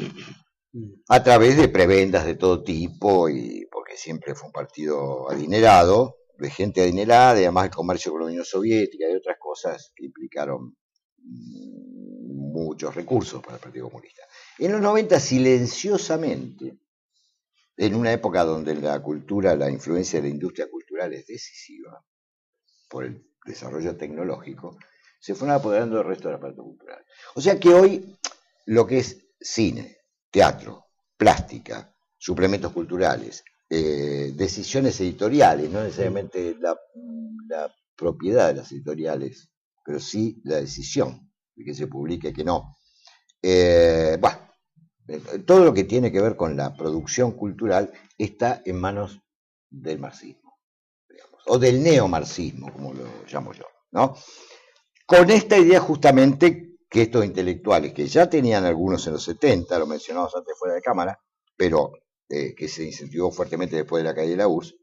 [1.08, 6.50] a través de prebendas de todo tipo y porque siempre fue un partido adinerado, de
[6.50, 10.76] gente adinerada, y además el comercio con la Unión Soviética y otras cosas que implicaron
[11.24, 14.24] muchos recursos para el Partido Comunista.
[14.58, 16.80] En los 90 silenciosamente
[17.82, 22.06] en una época donde la cultura, la influencia de la industria cultural es decisiva
[22.88, 24.78] por el desarrollo tecnológico,
[25.20, 27.04] se fueron apoderando del resto de la parte cultural.
[27.34, 28.20] O sea que hoy
[28.68, 29.98] lo que es cine,
[30.30, 36.78] teatro, plástica, suplementos culturales, eh, decisiones editoriales, no necesariamente la,
[37.98, 39.50] propiedad de las editoriales,
[39.84, 42.78] pero sí la decisión de que se publique, que no.
[43.42, 44.41] Eh, bueno,
[45.46, 49.22] todo lo que tiene que ver con la producción cultural está en manos
[49.70, 50.60] del marxismo,
[51.48, 53.66] o del neomarxismo, como lo llamo yo.
[55.06, 59.88] Con esta idea justamente que estos intelectuales, que ya tenían algunos en los 70, lo
[59.88, 61.20] mencionamos antes fuera de cámara,
[61.56, 61.94] pero
[62.30, 64.76] eh, que se incentivó fuertemente después de la caída de la URSS,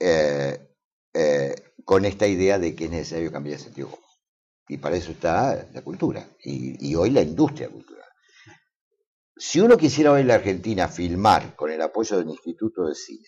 [0.00, 0.68] eh,
[1.14, 1.54] eh,
[1.84, 3.88] con esta idea de que es necesario cambiar el sentido.
[4.68, 8.11] Y para eso está la cultura, y hoy la industria cultural.
[9.44, 13.26] Si uno quisiera hoy en la Argentina filmar con el apoyo del Instituto de Cine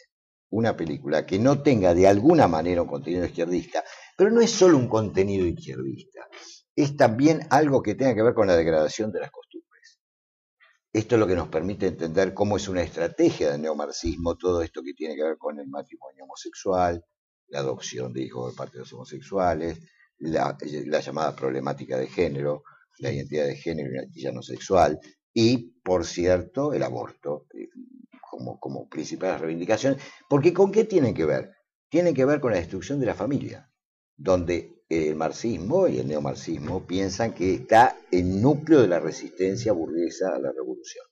[0.50, 3.82] una película que no tenga de alguna manera un contenido izquierdista,
[4.16, 6.28] pero no es solo un contenido izquierdista,
[6.76, 9.98] es también algo que tenga que ver con la degradación de las costumbres.
[10.92, 14.84] Esto es lo que nos permite entender cómo es una estrategia del neomarxismo todo esto
[14.84, 17.04] que tiene que ver con el matrimonio homosexual,
[17.48, 19.80] la adopción de hijos de parte de los homosexuales,
[20.18, 20.56] la,
[21.00, 22.62] llamada problemática de género,
[23.00, 25.00] la identidad de género y la identidad no sexual,
[25.34, 27.68] y, por cierto, el aborto eh,
[28.30, 30.00] como, como principales reivindicaciones.
[30.28, 31.50] Porque ¿con qué tienen que ver?
[31.88, 33.70] Tienen que ver con la destrucción de la familia,
[34.16, 40.34] donde el marxismo y el neomarxismo piensan que está el núcleo de la resistencia burguesa
[40.34, 41.04] a la revolución.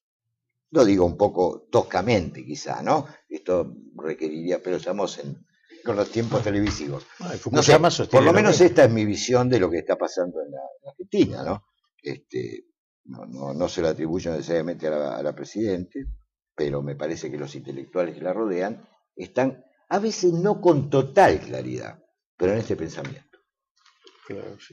[0.70, 3.06] Lo digo un poco toscamente, quizá, ¿no?
[3.28, 5.44] Esto requeriría, pero estamos en,
[5.84, 7.06] con los tiempos televisivos.
[7.50, 10.50] No sé, por lo menos esta es mi visión de lo que está pasando en
[10.52, 11.66] la, en la Argentina, ¿no?
[12.02, 12.71] Este,
[13.04, 16.06] no, no, se lo atribuyo necesariamente a la, Presidente,
[16.54, 18.86] pero me parece que los intelectuales que la rodean
[19.16, 21.98] están a veces no con total claridad,
[22.36, 23.32] pero en este pensamiento.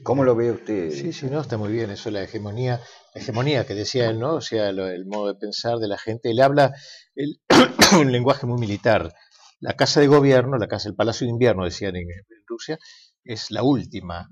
[0.04, 0.90] ¿Cómo lo ve usted?
[0.90, 1.90] Sí, sí, no, está muy bien.
[1.90, 2.80] Eso, la hegemonía,
[3.14, 4.36] la hegemonía que decía él, ¿no?
[4.36, 6.30] O sea, el modo de pensar de la gente.
[6.30, 6.72] Él habla
[8.00, 9.12] un lenguaje muy militar.
[9.58, 12.06] La casa de gobierno, la casa, el palacio de invierno, decían en,
[12.46, 12.78] Rusia,
[13.24, 14.28] es la última,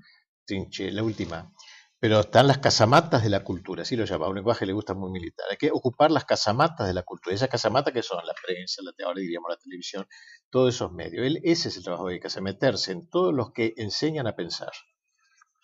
[0.47, 1.51] la última
[1.99, 4.93] pero están las casamatas de la cultura, así lo llama, un lenguaje que le gusta
[4.93, 5.45] muy militar.
[5.51, 7.35] Hay que ocupar las casamatas de la cultura.
[7.35, 10.07] Esas casamatas que son la prensa, la, ahora diríamos la televisión,
[10.49, 11.25] todos esos medios.
[11.25, 14.71] Él, ese es el trabajo que hacer, meterse en todos los que enseñan a pensar.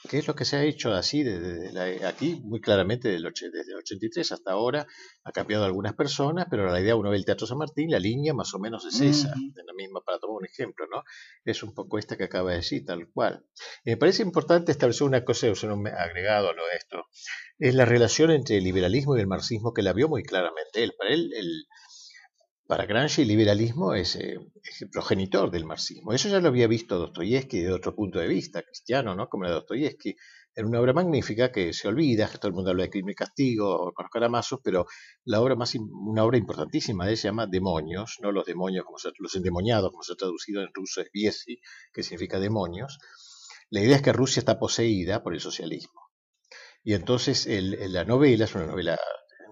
[0.09, 2.41] ¿Qué es lo que se ha hecho así desde, aquí?
[2.43, 3.25] Muy claramente desde el
[3.77, 4.87] 83 hasta ahora
[5.23, 8.33] ha cambiado algunas personas, pero la idea, uno ve el Teatro San Martín, la línea
[8.33, 11.03] más o menos es esa, la misma, para tomar un ejemplo, ¿no?
[11.43, 13.45] Es un poco esta que acaba de decir, tal cual.
[13.83, 17.05] me parece importante establecer una cosa, un agregado a lo de esto,
[17.57, 20.93] es la relación entre el liberalismo y el marxismo que la vio muy claramente él.
[20.97, 21.65] Para él, el,
[22.67, 24.39] para Gramsci el liberalismo es, eh,
[24.81, 26.13] el progenitor del marxismo.
[26.13, 29.29] Eso ya lo había visto Dostoyevsky de otro punto de vista, cristiano, ¿no?
[29.29, 30.15] como la de Dostoyevsky,
[30.55, 33.15] en una obra magnífica que se olvida, que todo el mundo habla de crimen y
[33.15, 34.85] castigo, con los caramazos, pero
[35.25, 38.97] la obra más, una obra importantísima de él se llama Demonios, no los demonios, como
[38.97, 41.59] se, los endemoniados, como se ha traducido en ruso es Biesi,
[41.93, 42.97] que significa demonios.
[43.69, 46.09] La idea es que Rusia está poseída por el socialismo.
[46.83, 48.97] Y entonces la novela es una novela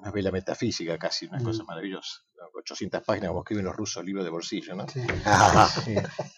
[0.04, 2.22] una novela metafísica casi, una cosa maravillosa.
[2.54, 4.86] 800 páginas como escriben los rusos, libros de bolsillo, ¿no?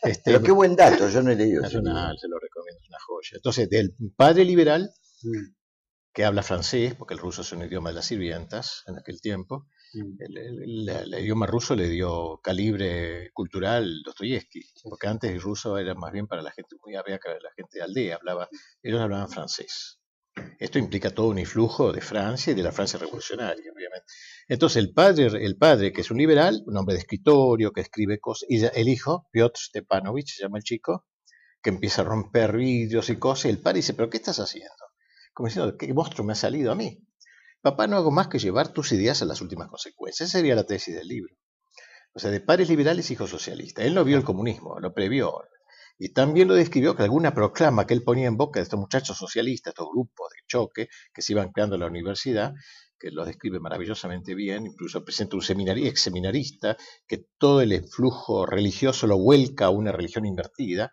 [0.03, 1.68] Este, Pero qué buen dato, yo no he leído.
[1.68, 1.82] se lo
[2.39, 3.32] recomiendo, es una joya.
[3.34, 4.91] Entonces, del padre liberal,
[6.13, 9.68] que habla francés, porque el ruso es un idioma de las sirvientas en aquel tiempo,
[10.20, 16.28] el, idioma ruso le dio calibre cultural Dostoyevsky, porque antes el ruso era más bien
[16.28, 18.47] para la gente muy arreaca, la gente de aldea, hablaba,
[18.84, 19.99] ellos hablaban francés.
[20.60, 24.06] Esto implica todo un influjo de Francia y de la Francia revolucionaria, obviamente.
[24.48, 28.20] Entonces el padre, el padre que es un liberal, un hombre de escritorio, que escribe
[28.20, 31.06] cosas, y el hijo, Piotr Stepanovich, se llama el chico,
[31.62, 34.74] que empieza a romper vidrios y cosas, y el padre dice, pero ¿qué estás haciendo?
[35.34, 37.00] Como diciendo, ¿qué monstruo me ha salido a mí?
[37.62, 40.30] Papá, no hago más que llevar tus ideas a las últimas consecuencias.
[40.30, 41.36] Esa sería la tesis del libro.
[42.14, 43.86] O sea, de padres liberales, hijos socialistas.
[43.86, 45.34] Él no vio el comunismo, lo previó.
[45.98, 49.18] Y también lo describió que alguna proclama que él ponía en boca de estos muchachos
[49.18, 52.54] socialistas, estos grupos de choque que se iban creando en la universidad,
[53.00, 56.78] que lo describe maravillosamente bien, incluso presenta un seminario, ex seminarista,
[57.08, 60.91] que todo el flujo religioso lo vuelca a una religión invertida,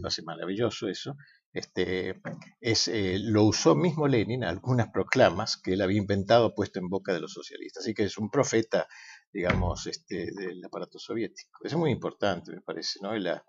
[0.00, 1.16] lo hace maravilloso eso,
[1.52, 2.20] este,
[2.60, 7.12] es, eh, lo usó mismo Lenin algunas proclamas que él había inventado, puesto en boca
[7.12, 7.84] de los socialistas.
[7.84, 8.86] Así que es un profeta
[9.32, 11.60] digamos, este, del aparato soviético.
[11.64, 13.16] Eso es muy importante, me parece, ¿no?
[13.16, 13.42] La,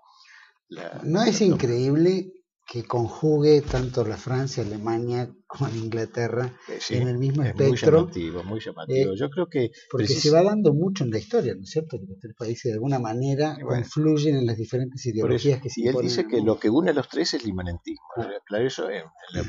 [1.03, 2.33] ¿No es increíble
[2.65, 8.07] que conjugue tanto la Francia, Alemania la Inglaterra eh, en el mismo espectro.
[8.07, 9.13] Muy llamativo, muy llamativo.
[9.13, 11.99] Eh, Yo creo que porque se va dando mucho en la historia, ¿no es cierto?
[11.99, 15.87] Que los tres países de alguna manera influyen en las diferentes ideologías que se Y
[15.87, 18.03] él dice que lo que une a los tres es el inmanentismo.
[18.17, 18.29] Ah.
[18.45, 19.03] Claro, eso en
[19.33, 19.43] la,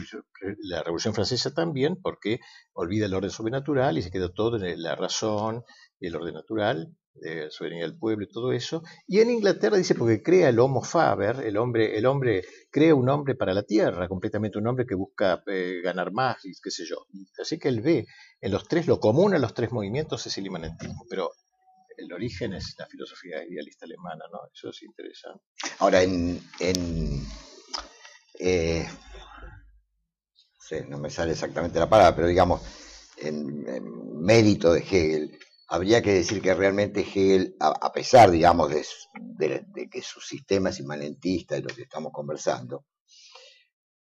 [0.58, 2.40] la, Revolución Francesa también, porque
[2.74, 5.62] olvida el orden sobrenatural y se queda todo en la razón
[5.98, 8.82] y el orden natural de soberanía del pueblo y todo eso.
[9.06, 13.08] Y en Inglaterra dice porque crea el Homo Faber, el hombre, el hombre crea un
[13.08, 16.84] hombre para la tierra, completamente un hombre que busca eh, ganar más y qué sé
[16.84, 17.06] yo.
[17.40, 18.06] Así que él ve
[18.40, 21.30] en los tres, lo común a los tres movimientos es el imanentismo, pero
[21.96, 24.40] el origen es la filosofía idealista alemana, ¿no?
[24.52, 25.44] Eso es interesante.
[25.78, 26.40] Ahora, en,
[28.38, 28.86] eh,
[30.88, 32.62] no me sale exactamente la palabra, pero digamos,
[33.16, 33.64] en
[34.20, 35.38] mérito de Hegel,
[35.74, 41.56] habría que decir que realmente Hegel, a, pesar, digamos, de, que su sistema es inmanentista,
[41.56, 42.84] de lo que estamos conversando,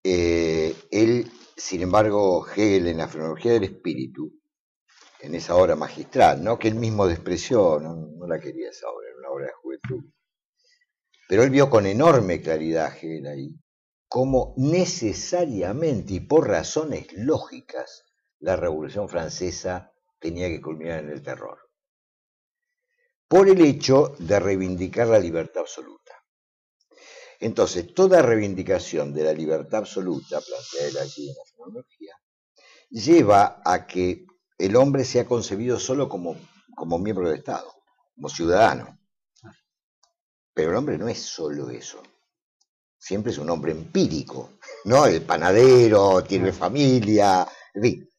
[0.03, 4.34] eh, él, sin embargo, Hegel en la frenología del espíritu,
[5.22, 6.60] en esa obra magistral, ¿no?
[6.60, 10.12] que él mismo despreció, no, la quería esa obra, era una obra de juventud,
[11.30, 13.56] pero él vio con enorme claridad Hegel ahí,
[14.10, 18.03] cómo necesariamente y por razones lógicas
[18.39, 19.95] la Revolución Francesa
[20.26, 21.60] tenía que culminar en el terror,
[23.28, 26.14] por el hecho de reivindicar la libertad absoluta.
[27.40, 32.16] Entonces, toda reivindicación de la libertad absoluta, planteada allí en la fenomenología,
[32.90, 34.26] lleva a que
[34.58, 36.38] el hombre sea concebido solo como,
[36.76, 37.72] como miembro del Estado,
[38.16, 38.98] como ciudadano.
[40.56, 42.02] Pero el hombre no es solo eso.
[42.98, 44.54] Siempre es un hombre empírico,
[44.86, 45.06] ¿no?
[45.06, 48.10] El panadero, tiene familia, en fin,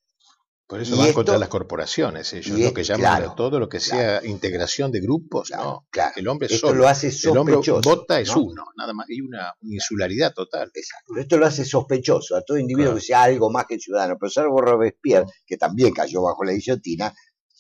[0.67, 4.25] por eso van contra las corporaciones, ellos lo que llaman a todo lo que sea
[4.25, 5.87] integración de grupos, no,
[6.17, 7.33] el hombre esto lo hace sospechoso.
[7.33, 10.73] El hombre vota es uno, nada más, y una, insularidad total.
[10.75, 11.17] Exacto.
[11.17, 14.61] Esto lo hace sospechoso a todo individuo que sea algo más que ciudadano, pero salvo
[14.61, 17.15] Robespierre, que también cayó bajo la guillotina,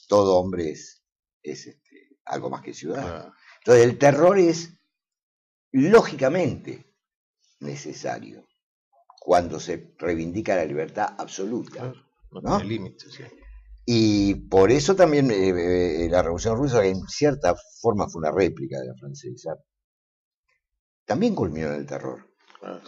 [0.08, 1.02] todo hombre es,
[1.42, 1.80] este,
[2.24, 3.32] algo más que ciudadano.
[3.58, 4.72] Entonces el terror es
[5.70, 6.92] lógicamente
[7.60, 8.46] necesario
[9.20, 11.92] cuando se reivindica la libertad absoluta.
[12.42, 12.58] No,
[13.84, 18.32] Y por eso también eh, eh, la Revolución Rusa, que en cierta forma fue una
[18.32, 19.56] réplica de la francesa,
[21.04, 22.26] también culminó en el terror.
[22.62, 22.80] Ah,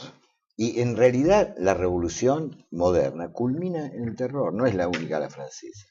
[0.60, 5.30] y en realidad la revolución moderna culmina en el terror, no es la única la
[5.30, 5.86] francesa.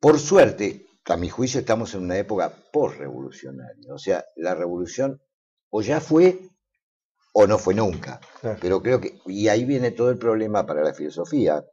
[0.00, 5.22] Por suerte, a mi juicio estamos en una época post-revolucionaria, o sea, la revolución
[5.70, 6.50] o ya fue
[7.32, 8.20] o no fue nunca.
[8.60, 11.64] Pero creo que, y ahí viene todo el problema para la filosofía,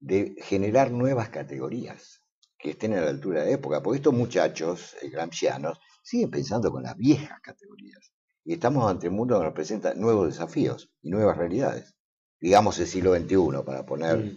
[0.00, 2.22] de generar nuevas categorías
[2.58, 6.70] que estén a la altura de la época, porque estos muchachos eh, gramscianos siguen pensando
[6.70, 8.12] con las viejas categorías.
[8.44, 11.94] Y estamos ante un mundo que nos presenta nuevos desafíos y nuevas realidades.
[12.40, 14.34] Digamos el siglo XXI, para poner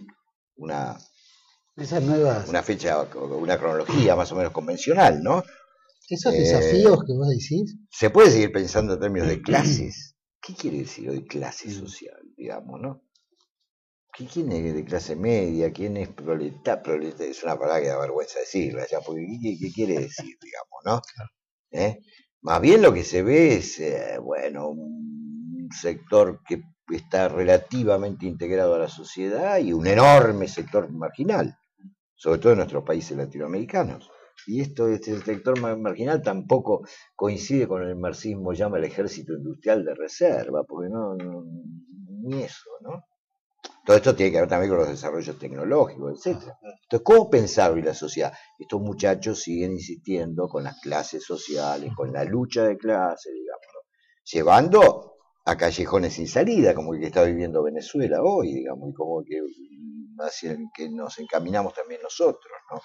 [0.56, 0.98] una,
[1.76, 2.48] Esas nuevas...
[2.48, 5.42] una fecha, una cronología más o menos convencional, ¿no?
[6.08, 7.76] Esos desafíos eh, que vos decís.
[7.90, 10.16] Se puede seguir pensando en términos de clases.
[10.40, 13.02] ¿Qué quiere decir hoy clase social, digamos, no?
[14.16, 15.72] ¿Quién es de clase media?
[15.72, 17.02] ¿Quién es proletario?
[17.18, 19.26] es una palabra que da vergüenza decirla ya, porque
[19.60, 21.02] ¿qué, quiere decir, digamos, no?
[21.72, 21.98] ¿Eh?
[22.42, 26.62] Más bien lo que se ve es, eh, bueno, un sector que
[26.92, 31.58] está relativamente integrado a la sociedad y un enorme sector marginal,
[32.14, 34.08] sobre todo en nuestros países latinoamericanos.
[34.46, 36.86] Y esto, este sector marginal tampoco
[37.16, 43.02] coincide con el marxismo llama el ejército industrial de reserva, porque no ni eso, ¿no?
[43.84, 46.40] Todo esto tiene que ver también con los desarrollos tecnológicos, etc.
[46.84, 48.32] Entonces, ¿cómo pensar hoy la sociedad?
[48.58, 53.66] Estos muchachos siguen insistiendo con las clases sociales, con la lucha de clases, digamos,
[54.24, 55.14] llevando
[55.44, 59.40] a callejones sin salida, como el que está viviendo Venezuela hoy, digamos, y como que
[60.18, 62.80] hacia el que nos encaminamos también nosotros, ¿no?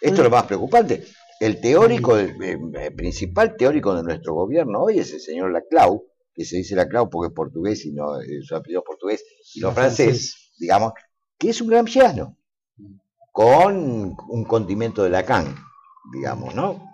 [0.00, 1.04] Esto es lo más preocupante.
[1.38, 2.36] El teórico, el,
[2.76, 6.04] eh, principal teórico de nuestro gobierno hoy es el señor Laclau,
[6.34, 9.24] que se dice Laclau porque es portugués y no, su apellido portugués
[9.54, 10.92] y no francés, digamos,
[11.38, 12.36] que es un gramsciano,
[13.30, 15.54] con un condimento de Lacan,
[16.12, 16.92] digamos, ¿no?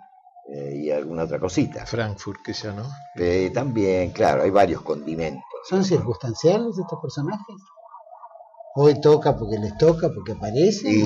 [0.51, 1.85] Eh, y alguna otra cosita.
[1.85, 2.83] Frankfurt, quizá, ¿no?
[3.15, 5.43] Eh, también, claro, hay varios condimentos.
[5.67, 7.55] ¿Son circunstanciales estos personajes?
[8.75, 10.91] Hoy toca porque les toca, porque aparece.
[10.91, 11.03] Y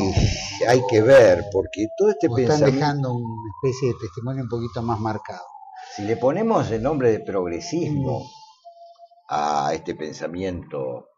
[0.68, 4.82] hay que ver, porque todo este o están dejando una especie de testimonio un poquito
[4.82, 5.44] más marcado.
[5.96, 8.28] Si le ponemos el nombre de progresismo mm.
[9.30, 11.10] a este pensamiento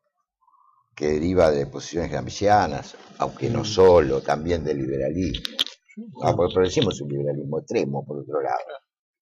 [0.95, 3.65] que deriva de posiciones gramscianas, aunque no mm.
[3.65, 5.55] solo, también del liberalismo,
[6.23, 8.57] Ah, porque decimos un liberalismo extremo, por otro lado,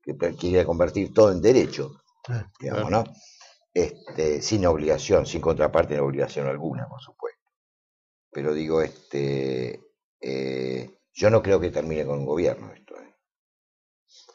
[0.01, 2.01] que quiere convertir todo en derecho,
[2.59, 3.03] digamos, ¿no?
[3.73, 7.51] Este, sin obligación, sin contraparte de obligación alguna, por supuesto.
[8.31, 9.81] Pero digo, este,
[10.19, 12.95] eh, yo no creo que termine con un gobierno esto.
[12.99, 13.12] ¿eh?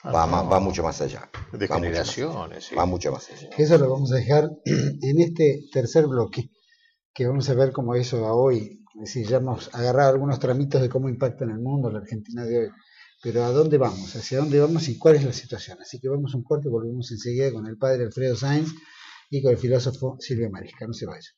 [0.05, 1.29] Va, va, mucho más allá.
[1.53, 2.71] De generaciones.
[2.77, 3.51] Va mucho más allá.
[3.57, 6.51] Eso lo vamos a dejar en este tercer bloque,
[7.13, 10.83] que vamos a ver cómo eso va hoy es decir, ya hemos agarrado algunos tramitos
[10.83, 12.69] de cómo impacta en el mundo la Argentina de hoy.
[13.23, 14.17] Pero ¿a dónde vamos?
[14.17, 15.79] ¿Hacia dónde vamos y cuál es la situación?
[15.81, 18.75] Así que vamos un corte y volvemos enseguida con el padre Alfredo Sainz
[19.31, 20.85] y con el filósofo Silvio Marisca.
[20.87, 21.33] No se vayan.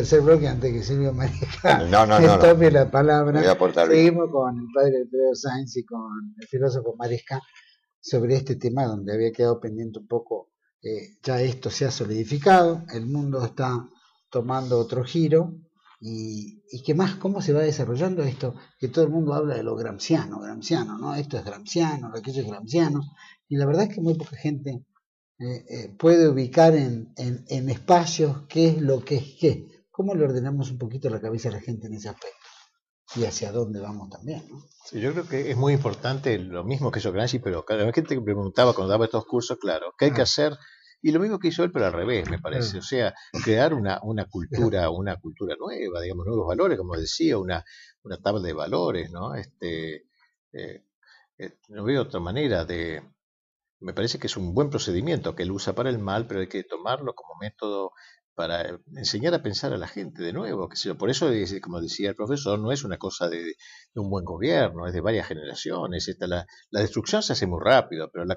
[0.00, 1.46] Tercer bloque antes que Silvio María
[1.90, 3.42] no, no, no, tome la palabra.
[3.86, 7.38] Seguimos con el padre Pedro Sainz y con el filósofo Maresca
[8.00, 10.52] sobre este tema donde había quedado pendiente un poco.
[10.82, 13.86] Eh, ya esto se ha solidificado, el mundo está
[14.30, 15.52] tomando otro giro
[16.00, 19.62] y, y qué más, cómo se va desarrollando esto, que todo el mundo habla de
[19.62, 21.14] lo gramsciano, gramsciano, ¿no?
[21.14, 23.02] Esto es gramsciano, aquello es gramsciano,
[23.48, 24.82] y la verdad es que muy poca gente
[25.38, 29.79] eh, eh, puede ubicar en, en, en espacios qué es lo que es qué.
[30.00, 32.38] ¿Cómo le ordenamos un poquito la cabeza a la gente en ese aspecto?
[33.16, 34.64] Y hacia dónde vamos también, ¿no?
[34.98, 38.22] yo creo que es muy importante lo mismo que hizo Gramsci, pero cada gente que
[38.22, 40.24] preguntaba cuando daba estos cursos, claro, ¿qué hay que ah.
[40.24, 40.56] hacer?
[41.02, 42.78] Y lo mismo que hizo él, pero al revés, me parece.
[42.78, 43.12] O sea,
[43.44, 47.62] crear una, una cultura, una cultura nueva, digamos, nuevos valores, como decía, una,
[48.02, 49.34] una tabla de valores, ¿no?
[49.34, 50.06] Este,
[50.54, 50.86] eh,
[51.36, 53.02] eh, no veo otra manera de...
[53.80, 56.48] Me parece que es un buen procedimiento que él usa para el mal, pero hay
[56.48, 57.92] que tomarlo como método
[58.34, 60.68] para enseñar a pensar a la gente de nuevo.
[60.68, 63.54] Que por eso, como decía el profesor, no es una cosa de,
[63.94, 66.08] un buen gobierno, es de varias generaciones.
[66.08, 68.36] Esta, la, destrucción se hace muy rápido, pero la,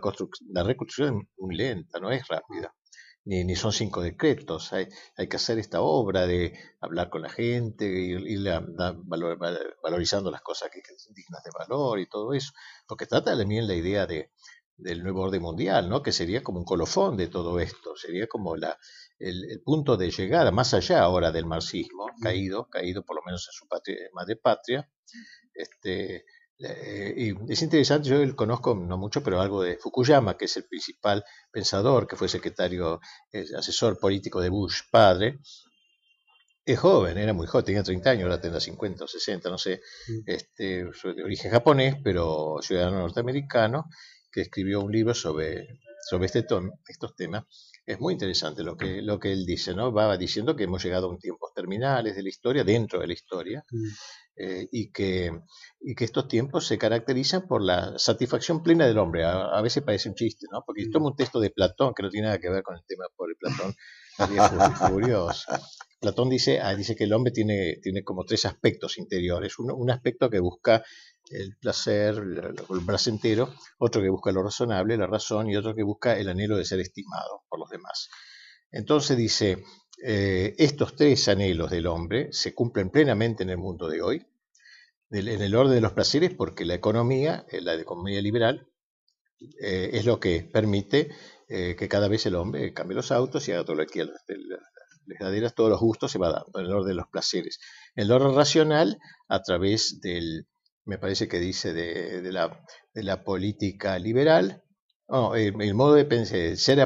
[0.51, 2.73] la reconstrucción es muy lenta, no es rápida.
[3.25, 4.73] ni, ni son cinco decretos.
[4.73, 8.17] Hay, hay, que hacer esta obra de hablar con la gente,
[9.05, 9.37] valor,
[9.81, 12.51] valorizando las cosas que, son dignas de valor y todo eso.
[12.87, 14.31] Porque trata también la idea de,
[14.77, 16.01] del nuevo orden mundial, ¿no?
[16.01, 18.77] que sería como un colofón de todo esto, sería como la,
[19.23, 23.53] el, punto de llegada, más allá ahora del marxismo, caído, caído por lo menos en
[23.53, 24.89] su patria, madre patria.
[25.53, 26.25] Este,
[26.59, 30.65] eh, y es interesante, yo conozco no mucho, pero algo de Fukuyama, que es el
[30.65, 32.99] principal pensador, que fue secretario,
[33.57, 35.39] asesor político de Bush padre.
[36.65, 39.81] Es joven, era muy joven, tenía 30 años, ahora tendrá 50 o 60, no sé,
[40.25, 43.89] este, de origen japonés, pero ciudadano norteamericano,
[44.31, 45.67] que escribió un libro sobre,
[46.09, 46.45] sobre este
[46.87, 47.43] estos temas.
[47.85, 49.91] Es muy interesante lo que, lo que él dice, ¿no?
[49.91, 53.13] Va diciendo que hemos llegado a un tiempos terminales de la historia, dentro de la
[53.13, 53.87] historia, mm.
[54.37, 55.31] eh, y, que,
[55.81, 59.25] y que estos tiempos se caracterizan por la satisfacción plena del hombre.
[59.25, 60.63] A, veces parece un chiste, ¿no?
[60.65, 60.91] Porque mm.
[60.91, 63.29] tomo un texto de Platón, que no tiene nada que ver con el tema por
[63.29, 63.75] el Platón,
[64.89, 65.51] furioso.
[65.99, 69.59] Platón dice, ah, dice que el hombre tiene, tiene como tres aspectos interiores.
[69.59, 70.83] Uno, un aspecto que busca
[71.33, 76.17] el placer, el placentero, otro que busca lo razonable, la razón, y otro que busca
[76.17, 78.09] el anhelo de ser estimado por los demás.
[78.71, 79.63] Entonces dice,
[80.03, 84.25] eh, estos tres anhelos del hombre se cumplen plenamente en el mundo de hoy,
[85.11, 88.67] en el orden de los placeres, porque la economía, eh, la economía liberal,
[89.61, 91.09] eh, es lo que permite
[91.47, 94.11] que cada vez el hombre cambie los autos y haga todo lo que quiera.
[95.05, 97.59] Les todos los gustos se va dando en el orden de los placeres.
[97.93, 100.47] En el orden racional, a través del,
[100.85, 102.59] me parece que dice de, la,
[102.93, 104.63] de la, política liberal,
[105.35, 106.79] el, modo de pensar, ser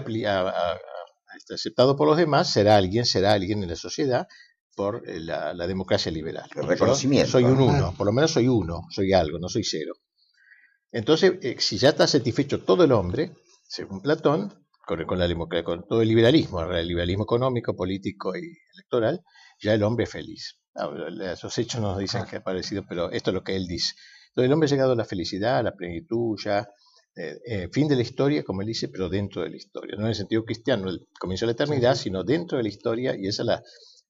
[1.38, 4.28] este, aceptado por los demás, será alguien, será alguien en la sociedad
[4.76, 6.48] por eh, la, democracia liberal.
[6.56, 7.32] El reconocimiento.
[7.32, 9.94] soy un uno, por lo menos soy uno, soy algo, no soy cero.
[10.92, 13.34] Entonces, eh, si ya está satisfecho todo el hombre,
[13.68, 14.54] según Platón,
[14.86, 15.28] con, con, la,
[15.64, 19.22] con todo el liberalismo, el liberalismo económico, político y electoral,
[19.60, 20.57] ya el hombre es feliz.
[20.78, 20.90] Ah,
[21.32, 23.94] esos hechos nos dicen que ha parecido, pero esto es lo que él dice.
[24.30, 26.68] Entonces el hombre ha llegado a la felicidad, a la plenitud, ya,
[27.16, 29.96] eh, eh, fin de la historia, como él dice, pero dentro de la historia.
[29.96, 33.16] No en el sentido cristiano, el comienzo de la eternidad, sino dentro de la historia,
[33.18, 33.64] y esa es la,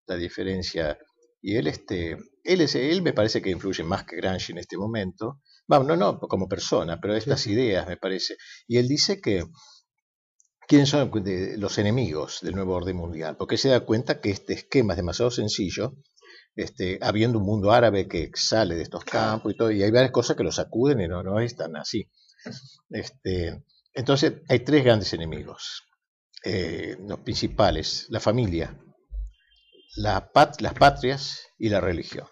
[0.08, 0.98] la diferencia.
[1.42, 4.78] Y él, este, él, es, él me parece que influye más que Gramsci en este
[4.78, 5.40] momento.
[5.68, 8.36] Vamos, no, no como persona, pero estas ideas me parece.
[8.68, 9.46] Y él dice que
[10.68, 11.10] quiénes son
[11.58, 15.32] los enemigos del nuevo orden mundial, porque se da cuenta que este esquema es demasiado
[15.32, 15.94] sencillo
[16.58, 20.12] este, habiendo un mundo árabe que sale de estos campos y todo, y hay varias
[20.12, 22.10] cosas que lo sacuden y no, no están así.
[22.90, 25.84] Este, entonces, hay tres grandes enemigos,
[26.44, 28.76] eh, los principales, la familia,
[29.98, 32.26] la las patrias y la religión.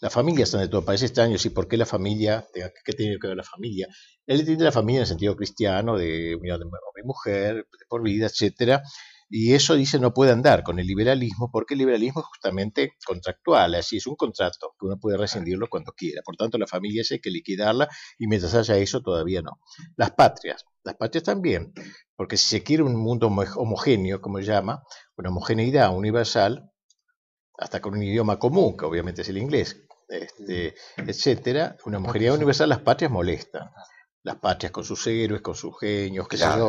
[0.00, 1.50] La familia está de todo, parece extraño, ¿sí?
[1.50, 2.46] ¿por qué la familia?
[2.52, 3.88] ¿Qué tiene que ver la familia?
[4.26, 8.02] Él entiende la familia en el sentido cristiano, de unión de hombre y mujer, por
[8.02, 8.82] vida, etcétera,
[9.28, 13.74] y eso dice no puede andar con el liberalismo porque el liberalismo es justamente contractual,
[13.74, 16.22] así es un contrato que uno puede rescindirlo cuando quiera.
[16.24, 19.60] Por tanto, la familia hay que liquidarla y mientras haya eso todavía no.
[19.96, 21.72] Las patrias, las patrias también,
[22.14, 24.82] porque si se quiere un mundo homogéneo, como se llama,
[25.16, 26.70] una homogeneidad universal,
[27.58, 32.68] hasta con un idioma común, que obviamente es el inglés, este, etcétera, una homogeneidad universal,
[32.68, 33.70] las patrias molestan
[34.26, 36.26] las patrias con sus héroes, con sus genios,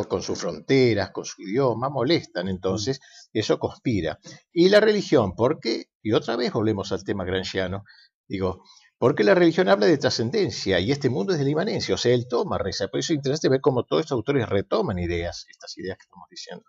[0.08, 3.00] con sus fronteras, con su idioma, molestan, entonces
[3.32, 4.20] eso conspira.
[4.52, 5.86] Y la religión, ¿por qué?
[6.00, 7.82] Y otra vez volvemos al tema granchiano,
[8.28, 8.62] digo,
[8.96, 12.14] porque la religión habla de trascendencia y este mundo es de la inmanencia, o sea,
[12.14, 15.76] él toma reza, por eso es interesante ver cómo todos estos autores retoman ideas, estas
[15.78, 16.64] ideas que estamos diciendo.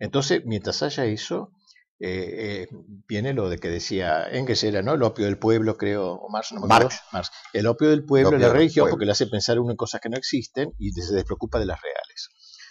[0.00, 1.52] Entonces, mientras haya eso,
[2.00, 2.76] eh, eh,
[3.08, 4.94] viene lo de que decía Engels era, ¿no?
[4.94, 6.96] El opio del pueblo, creo, o Marx, no me acuerdo.
[7.12, 7.30] Marx.
[7.52, 10.08] El opio del pueblo es la religión porque le hace pensar uno en cosas que
[10.08, 12.28] no existen y se despreocupa de las reales.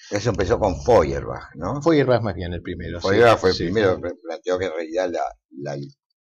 [0.10, 1.82] Eso empezó con Feuerbach, ¿no?
[1.82, 3.02] Feuerbach más bien el primero.
[3.02, 5.78] Feuerbach fue el primero, planteó que en realidad la, la,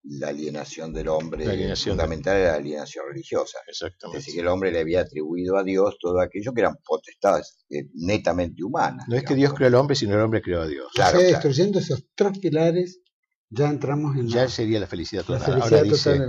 [0.05, 3.59] la alienación del hombre fundamental era la alienación religiosa.
[3.67, 4.19] Exactamente.
[4.19, 7.57] Es decir, que el hombre le había atribuido a Dios todo aquello que eran potestades
[7.71, 9.07] eh, netamente humanas.
[9.09, 10.89] No es que Dios creó al hombre, sino el hombre creó a Dios.
[10.95, 13.01] Claro, destruyendo esos tres pilares,
[13.49, 15.63] ya entramos en Ya sería la felicidad total.
[15.63, 16.21] Ahora dice,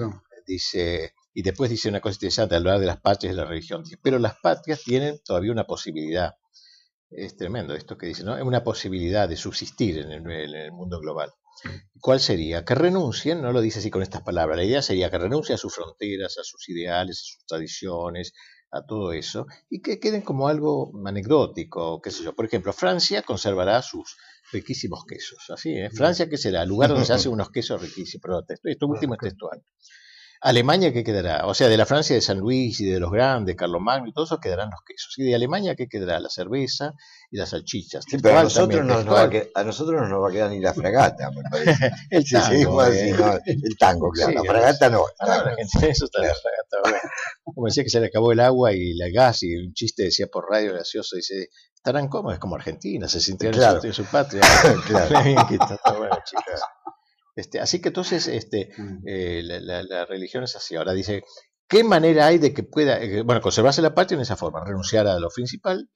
[0.47, 3.83] dice, y después dice una cosa interesante, hablar de las patrias de la religión.
[4.01, 6.35] Pero las patrias tienen todavía una posibilidad.
[7.09, 8.37] Es tremendo esto que dice, ¿no?
[8.37, 11.31] Es una posibilidad de subsistir en el mundo global.
[11.99, 12.63] ¿Cuál sería?
[12.65, 15.57] Que renuncien, no lo dice así con estas palabras, la idea sería que renuncien a
[15.57, 18.33] sus fronteras, a sus ideales, a sus tradiciones,
[18.71, 22.35] a todo eso, y que queden como algo anecdótico, qué sé yo.
[22.35, 24.17] Por ejemplo, Francia conservará sus
[24.51, 25.89] riquísimos quesos, así, ¿eh?
[25.89, 26.63] Francia, ¿qué será?
[26.63, 29.63] El lugar donde se hacen unos quesos riquísimos, pero esto, último es textual.
[30.45, 31.47] Alemania, ¿qué quedará?
[31.47, 34.25] O sea, de la Francia de San Luis y de los grandes, Magno y todo
[34.25, 35.11] eso quedarán los quesos.
[35.17, 36.19] Y de Alemania, ¿qué quedará?
[36.19, 36.93] La cerveza
[37.31, 38.05] y las salchichas.
[38.07, 40.31] Sí, pero a nosotros, no nos va a, quedar, a nosotros no nos va a
[40.31, 41.91] quedar ni la fragata, me parece.
[42.11, 42.85] el tango.
[42.85, 43.15] Eh.
[43.47, 44.33] el tango, claro.
[44.33, 45.05] la fragata no.
[45.81, 47.01] eso está la fragata.
[47.43, 50.27] Como decía que se le acabó el agua y el gas y un chiste decía
[50.27, 53.83] por radio gracioso, dice, estarán cómodos, como Argentina, se sintieron claro.
[53.83, 54.41] en, su, patria.
[54.85, 55.09] claro.
[55.97, 56.61] bueno, chicas.
[57.35, 59.03] Este, así que entonces este, mm.
[59.05, 60.75] eh, la, religión es así.
[60.75, 61.23] Ahora dice,
[61.67, 64.63] ¿qué manera hay de que pueda, eh, bueno, conservarse la patria en esa forma?
[64.63, 65.89] Renunciar a lo principal,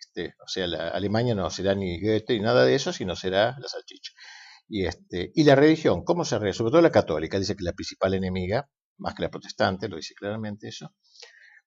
[0.00, 3.56] este, o sea, la Alemania no será ni Goethe ni nada de eso, sino será
[3.58, 4.12] la salchicha.
[4.68, 6.36] Y, este, y la religión, ¿cómo se?
[6.52, 8.68] Sobre todo la católica, dice que la principal enemiga,
[8.98, 10.94] más que la protestante, lo dice claramente eso.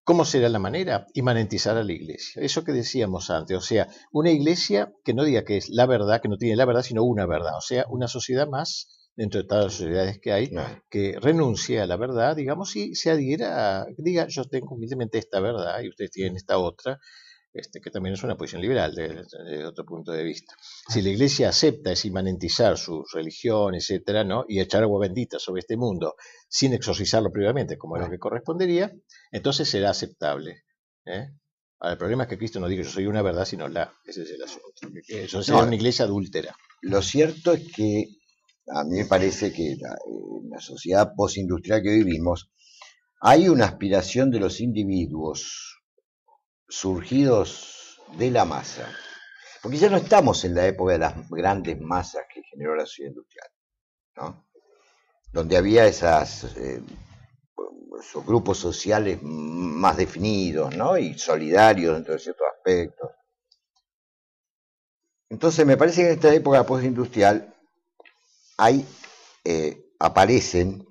[0.03, 1.05] ¿Cómo será la manera?
[1.13, 2.41] Imanentizar a la iglesia.
[2.41, 6.21] Eso que decíamos antes, o sea, una iglesia que no diga que es la verdad,
[6.21, 9.47] que no tiene la verdad, sino una verdad, o sea, una sociedad más dentro de
[9.47, 10.51] todas las sociedades que hay,
[10.89, 15.39] que renuncie a la verdad, digamos, y se adhiera a, diga, yo tengo humildemente esta
[15.39, 16.99] verdad y ustedes tienen esta otra,
[17.53, 20.55] este, que también es una posición liberal desde, otro punto de vista.
[20.87, 24.45] Si la Iglesia acepta es inmanentizar su religión, etcétera, ¿no?
[24.47, 26.15] y echar agua bendita sobre este mundo
[26.47, 28.93] sin exorcizarlo previamente, como es lo que correspondería,
[29.31, 30.63] entonces será aceptable.
[31.05, 31.27] ¿eh?
[31.79, 33.91] Ahora, el problema es que Cristo no dice yo soy una verdad, sino la.
[34.05, 34.69] Ese es el asunto.
[35.07, 36.55] Eso sería una iglesia adúltera.
[36.83, 38.20] Lo cierto es que
[38.67, 42.51] a mí me parece que en la sociedad postindustrial que vivimos
[43.19, 45.79] hay una aspiración de los individuos
[46.67, 48.89] surgidos de la masa,
[49.61, 53.09] porque ya no estamos en la época de las grandes masas que generó la sociedad
[53.11, 53.47] industrial,
[54.15, 54.47] ¿no?
[55.31, 56.81] donde había eh,
[57.99, 60.97] esos grupos sociales más definidos ¿no?
[60.97, 63.11] y solidarios dentro de ciertos aspectos.
[65.29, 67.50] Entonces me parece que en esta época postindustrial
[68.61, 68.85] hay,
[69.43, 70.87] eh, aparecen,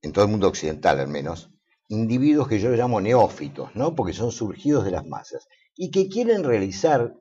[0.00, 1.50] en todo el mundo occidental al menos,
[1.88, 3.94] individuos que yo llamo neófitos, ¿no?
[3.94, 5.46] porque son surgidos de las masas,
[5.76, 7.14] y que quieren realizar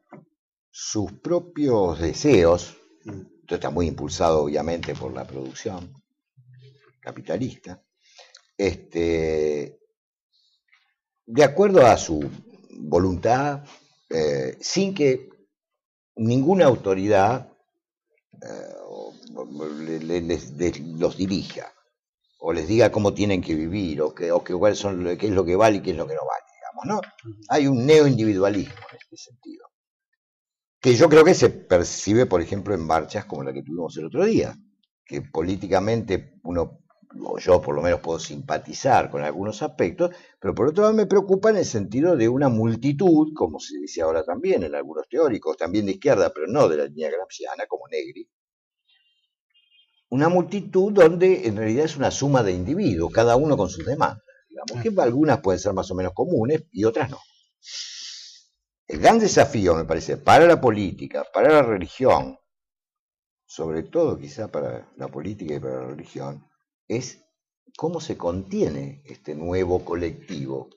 [0.72, 2.78] sus propios deseos,
[3.42, 5.92] esto está muy impulsado obviamente por la producción
[7.02, 7.84] capitalista,
[8.58, 9.82] este,
[11.26, 12.22] de acuerdo a su
[12.72, 13.66] voluntad,
[14.10, 15.30] eh, sin que
[16.16, 17.52] ninguna autoridad
[18.42, 18.80] eh,
[19.30, 21.74] les, los dirija
[22.40, 25.46] o les diga cómo tienen que vivir o, que, o que, son, qué es lo
[25.46, 27.36] que vale y qué es lo que no vale, digamos, ¿no?
[27.50, 29.66] Hay un neoindividualismo en este sentido,
[30.82, 34.06] que yo creo que se percibe, por ejemplo, en marchas como la que tuvimos el
[34.06, 34.56] otro día,
[35.06, 36.80] que políticamente uno,
[37.22, 41.08] o yo por lo menos puedo simpatizar con algunos aspectos, pero por otro lado me
[41.08, 45.58] preocupa en el sentido de una multitud, como se dice ahora también en algunos teóricos,
[45.58, 48.30] también de izquierda, pero no de la línea gramsciana, como Negri,
[50.10, 54.24] una multitud donde en realidad es una suma de individuos, cada uno con sus demandas.
[54.50, 57.20] Digamos que algunas pueden ser más o menos comunes y otras no.
[58.88, 62.40] El gran desafío, me parece, para la política, para la religión,
[63.46, 66.48] sobre todo quizá para la política y para la religión,
[66.88, 67.24] es
[67.78, 70.70] cómo se contiene este nuevo colectivo,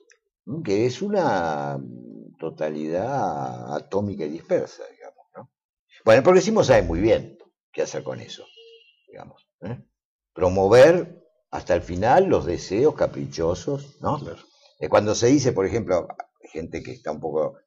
[0.63, 1.79] que es una
[2.39, 5.25] totalidad atómica y dispersa, digamos.
[5.35, 5.49] ¿no?
[6.05, 7.39] Bueno, el progresismo sabe muy bien
[7.71, 8.45] qué hacer con eso
[9.13, 9.47] digamos.
[9.61, 9.79] ¿eh?
[10.33, 14.19] Promover hasta el final los deseos caprichosos, ¿no?
[14.89, 16.07] cuando se dice, por ejemplo,
[16.41, 17.57] gente que está un poco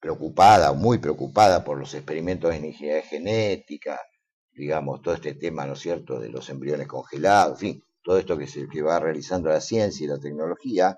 [0.00, 4.00] preocupada, muy preocupada por los experimentos de ingeniería genética,
[4.52, 8.38] digamos, todo este tema, ¿no es cierto?, de los embriones congelados, en fin, todo esto
[8.38, 10.96] que, se, que va realizando la ciencia y la tecnología.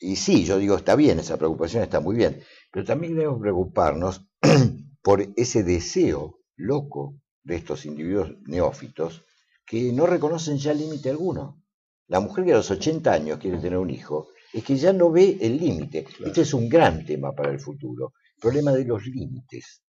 [0.00, 2.42] Y sí, yo digo, está bien, esa preocupación está muy bien,
[2.72, 4.26] pero también debemos preocuparnos
[5.02, 9.24] por ese deseo loco de estos individuos neófitos
[9.66, 11.62] que no reconocen ya límite alguno.
[12.08, 15.10] La mujer que a los 80 años quiere tener un hijo es que ya no
[15.10, 16.06] ve el límite.
[16.24, 19.82] Este es un gran tema para el futuro, el problema de los límites.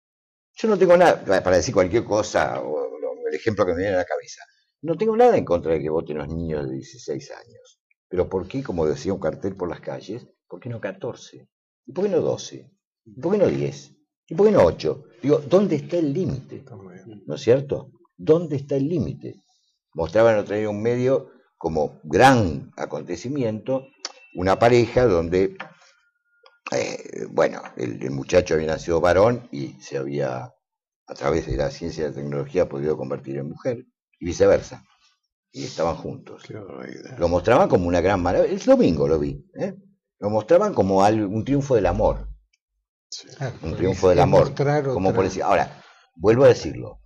[0.55, 2.89] Yo no tengo nada, para decir cualquier cosa, o
[3.29, 4.43] el ejemplo que me viene a la cabeza,
[4.83, 7.81] no tengo nada en contra de que voten los niños de 16 años.
[8.09, 11.49] Pero ¿por qué, como decía un cartel por las calles, por qué no 14?
[11.87, 12.71] ¿Y por qué no 12?
[13.07, 13.97] ¿Y por qué no 10?
[14.29, 15.05] ¿Y por qué no 8?
[15.23, 16.65] Digo, ¿dónde está el límite?
[17.27, 17.91] ¿No es cierto?
[18.17, 19.37] ¿Dónde está el límite?
[19.95, 23.87] Mostraban otro día un medio como gran acontecimiento,
[24.35, 25.57] una pareja donde,
[26.73, 30.53] eh, bueno, el, muchacho había nacido varón y se había,
[31.07, 33.87] a través de la ciencia y la tecnología, podido convertir en mujer,
[34.19, 34.85] y viceversa.
[35.53, 36.45] Y estaban juntos.
[37.19, 38.55] Lo mostraban como una gran maravilla.
[38.55, 39.47] El domingo lo vi.
[39.55, 39.75] ¿eh?
[40.19, 42.32] Lo mostraban como un triunfo del amor.
[43.63, 44.55] Un triunfo del amor.
[44.85, 45.83] Como por decir, ahora,
[46.15, 47.01] Vuelvo a decirlo.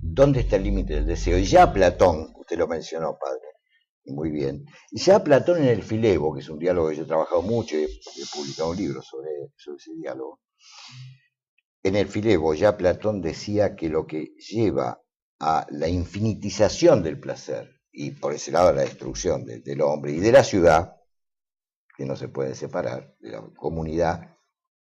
[0.00, 1.38] ¿Dónde está el límite del deseo?
[1.38, 3.46] Y ya Platón, usted lo mencionó, padre,
[4.06, 4.64] muy bien.
[4.90, 7.76] Y ya Platón en el Filebo, que es un diálogo que yo he trabajado mucho
[7.76, 10.40] y he, publicado un libro sobre, sobre ese diálogo.
[11.84, 15.02] En el Filebo ya Platón decía que lo que lleva
[15.38, 20.20] a la infinitización del placer y por ese lado a la destrucción del hombre y
[20.20, 20.96] de la ciudad,
[21.96, 24.31] que no se puede separar, de la comunidad,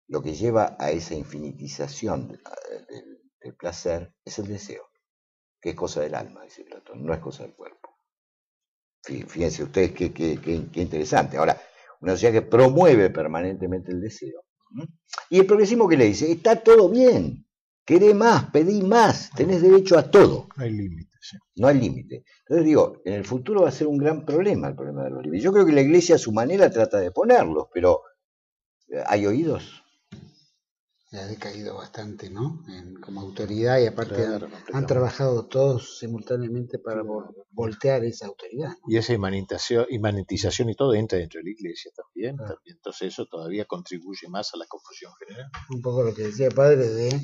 [0.09, 2.41] lo que lleva a esa infinitización
[3.41, 4.85] del placer es el deseo,
[5.61, 7.91] que es cosa del alma, dice Platón, no es cosa del cuerpo.
[9.03, 11.37] Fíjense ustedes qué, qué, interesante.
[11.37, 11.61] Ahora,
[12.01, 14.45] una sociedad que promueve permanentemente el deseo.
[15.29, 17.47] Y el progresismo que le dice, está todo bien,
[17.85, 20.49] queré más, pedí más, tenés derecho a todo.
[20.57, 21.15] No hay límite.
[21.57, 22.25] No hay límite.
[22.41, 25.23] Entonces digo, en el futuro va a ser un gran problema el problema de los
[25.23, 25.45] límites.
[25.45, 28.03] Yo creo que la iglesia a su manera trata de ponerlos, pero
[28.89, 29.84] eh, ¿hay oídos?
[31.21, 32.63] Ha decaído bastante, ¿no?
[33.01, 34.27] como autoridad y aparte
[34.73, 37.03] han, trabajado todos simultáneamente para
[37.51, 38.73] voltear esa autoridad.
[38.87, 44.29] Y esa imanentización, y todo entra dentro de la iglesia también, Entonces eso todavía contribuye
[44.29, 45.51] más a la confusión general.
[45.71, 47.21] Un poco lo que decía padre de,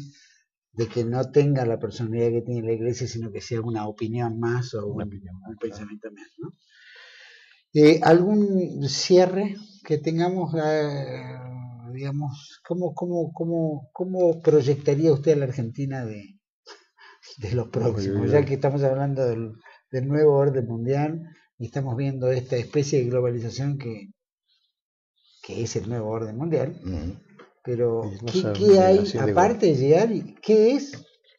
[0.72, 4.38] de que no tenga la personalidad que tiene la iglesia, sino que sea una opinión
[4.38, 5.08] más o un,
[5.60, 6.52] pensamiento más, ¿no?
[7.72, 10.52] Eh, ¿Algún cierre que tengamos?
[10.54, 11.49] Eh,
[11.92, 16.38] digamos, ¿cómo, cómo, cómo, cómo proyectaría usted a la Argentina de,
[17.38, 18.24] de lo próximo?
[18.26, 19.52] Ya que estamos hablando del,
[20.06, 21.22] nuevo orden mundial
[21.58, 24.08] y estamos viendo esta especie de globalización que,
[25.42, 26.80] que es el nuevo orden mundial,
[27.62, 28.10] pero
[28.56, 30.08] ¿qué, hay aparte de llegar?
[30.40, 30.92] ¿Qué es?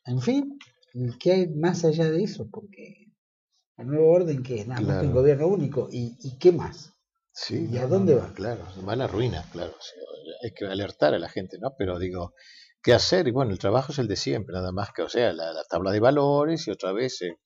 [0.05, 0.59] En fin,
[1.19, 2.47] ¿qué hay más allá de eso?
[2.51, 3.11] Porque
[3.77, 6.90] el nuevo orden que es nada más un gobierno único y, y qué más
[7.33, 9.73] sí, y a dónde va claro va a la ruina claro
[10.43, 11.75] hay que alertar a la gente, ¿no?
[11.77, 12.33] Pero digo,
[12.81, 13.27] ¿qué hacer?
[13.27, 15.91] Y bueno, el trabajo es el de siempre, nada más que, o sea, la, tabla
[15.91, 17.37] de valores y otra vez eh,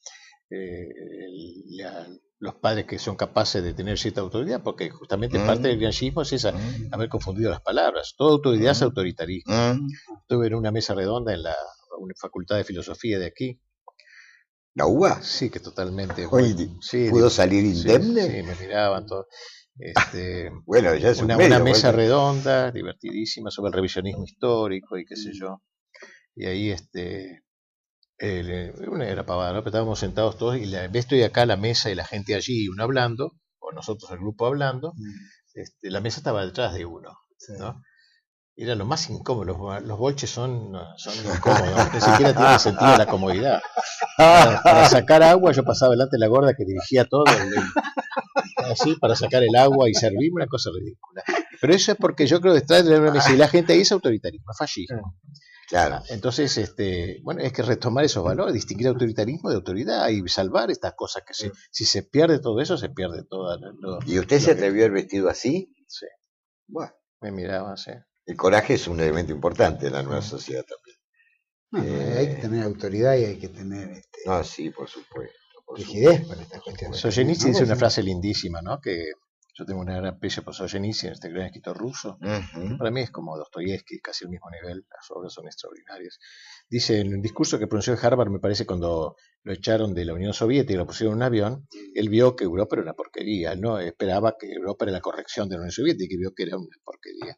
[0.50, 0.88] eh,
[2.40, 5.46] los padres que son capaces de tener cierta autoridad, porque justamente mm.
[5.46, 6.90] parte del grianchismo es esa, mm.
[6.92, 8.14] haber confundido las palabras.
[8.18, 8.86] Toda autoridad es mm.
[8.86, 9.54] autoritarismo.
[10.22, 11.56] Estuve en una mesa redonda en la
[12.20, 13.60] Facultad de Filosofía de aquí.
[14.74, 15.22] ¿La UBA?
[15.22, 16.28] Sí, que totalmente.
[16.28, 18.24] ¿Pudo salir indemne?
[18.24, 19.28] Sí, me miraban todos.
[19.78, 25.61] Este, bueno, una, mesa redonda, divertidísima, sobre el revisionismo histórico y qué sé yo.
[26.36, 27.43] Y ahí, este,
[28.19, 29.59] eh, una era pavada, ¿no?
[29.59, 32.84] Pero estábamos sentados todos y la, estoy acá la mesa y la gente allí, uno
[32.84, 35.59] hablando, o nosotros el grupo hablando, mm.
[35.59, 37.11] este, la mesa estaba detrás de uno,
[37.59, 37.82] ¿no?
[38.57, 43.61] Era lo más incómodo, los, bolches son, son incómodos, ni siquiera tiene sentido la comodidad.
[44.17, 47.26] Para, sacar agua yo pasaba delante de la gorda que dirigía todo,
[48.72, 51.24] así para sacar el agua y servir, una cosa ridícula.
[51.61, 53.91] Pero eso es porque yo creo que detrás de la y la gente ahí es
[53.91, 55.18] autoritarismo, es fascismo.
[55.68, 56.03] Claro.
[56.09, 60.93] Entonces, este, bueno, es que retomar esos valores, distinguir autoritarismo de autoridad y salvar estas
[60.93, 61.34] cosas que
[61.72, 63.57] si se pierde todo eso, se pierde todo.
[64.05, 65.74] ¿Y usted se atrevió a vestido así?
[65.88, 66.05] Sí.
[66.68, 66.93] Bueno.
[67.22, 67.91] Me miraba, sí.
[68.26, 70.97] El coraje es un elemento importante en la nueva sociedad también.
[71.78, 73.89] Eh, hay que tener autoridad y hay que tener...
[73.89, 75.36] Este, no, sí, por supuesto
[75.76, 76.93] rigidez para esta cuestión.
[76.93, 78.80] Solzhenitsyn dice una frase lindísima, ¿no?
[78.80, 79.11] Que
[79.57, 82.18] yo tengo una gran aprecio por Solzhenitsyn, este gran escritor ruso.
[82.78, 84.86] Para mí es como Dostoyevsky, casi al mismo nivel.
[84.89, 86.20] Las obras son extraordinarias.
[86.70, 90.13] Dice en un discurso que pronunció en Harvard, me parece, cuando lo echaron de la
[90.13, 93.55] Unión Soviética y lo pusieron en un avión, él vio que Europa era una porquería.
[93.55, 96.57] no esperaba que Europa era la corrección de la Unión Soviética y vio que era
[96.57, 97.38] una porquería.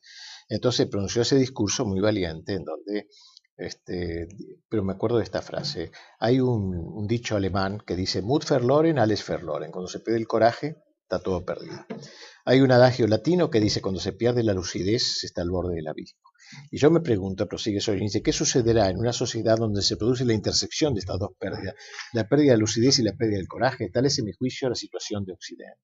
[0.50, 3.10] Entonces pronunció ese discurso muy valiente en donde
[3.58, 4.28] este,
[4.70, 5.92] pero me acuerdo de esta frase.
[6.20, 9.72] Hay un, dicho alemán que dice Mut verloren, alles verloren.
[9.72, 11.86] Cuando se pierde el coraje, está todo perdido.
[12.46, 15.76] Hay un adagio latino que dice cuando se pierde la lucidez, se está al borde
[15.76, 16.22] del abismo.
[16.72, 20.34] Y yo me pregunto, prosigue dice, ¿qué sucederá en una sociedad donde se produce la
[20.34, 21.76] intersección de estas dos pérdidas?
[22.14, 23.90] La pérdida de lucidez y la pérdida del coraje.
[23.90, 25.82] Tal es, en mi juicio, la situación de Occidente.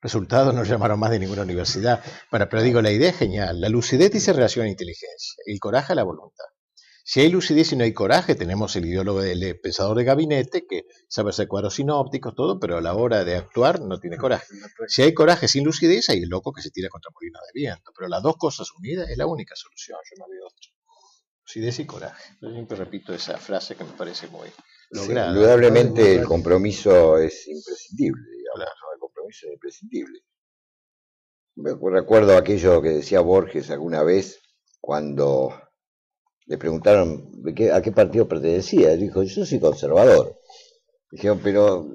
[0.00, 2.02] Resultado no llamaron más de ninguna universidad.
[2.30, 3.60] Para, pero digo, la idea es genial.
[3.60, 6.44] La lucidez dice relación a inteligencia, el coraje a la voluntad.
[7.10, 10.84] Si hay lucidez y no hay coraje, tenemos el ideólogo del pensador de gabinete que
[11.08, 14.44] sabe hacer cuadros sinópticos, todo, pero a la hora de actuar no tiene coraje.
[14.88, 17.92] Si hay coraje sin lucidez, hay el loco que se tira contra molino de viento.
[17.96, 20.70] Pero las dos cosas unidas es la única solución, yo no veo otra.
[21.46, 22.36] Lucidez y coraje.
[22.42, 24.50] Yo siempre repito esa frase que me parece muy
[24.90, 25.30] lograda.
[25.30, 30.20] indudablemente el compromiso es imprescindible, digamos, el compromiso es imprescindible.
[31.54, 34.42] Me recuerdo aquello que decía Borges alguna vez
[34.78, 35.67] cuando
[36.48, 37.30] le preguntaron
[37.72, 38.96] a qué partido pertenecía.
[38.96, 40.38] Dijo, yo soy conservador.
[41.10, 41.86] Dijeron, pero,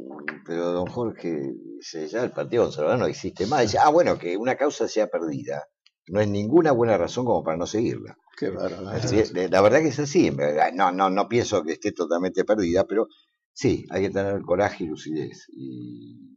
[0.45, 1.53] pero don Jorge,
[2.09, 3.63] ya el Partido Conservador no existe más.
[3.63, 5.67] Dice, ah, bueno, que una causa sea perdida.
[6.07, 8.17] No es ninguna buena razón como para no seguirla.
[8.37, 10.31] Qué la verdad que es así.
[10.73, 13.07] No, no, no pienso que esté totalmente perdida, pero
[13.53, 15.45] sí, hay que tener coraje y lucidez.
[15.49, 16.33] Y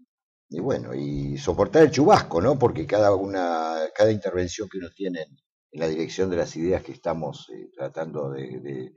[0.48, 2.58] y bueno, y soportar el chubasco, ¿no?
[2.58, 5.36] Porque cada una, cada intervención que uno tiene en
[5.76, 8.92] la dirección de las ideas que estamos eh, tratando de,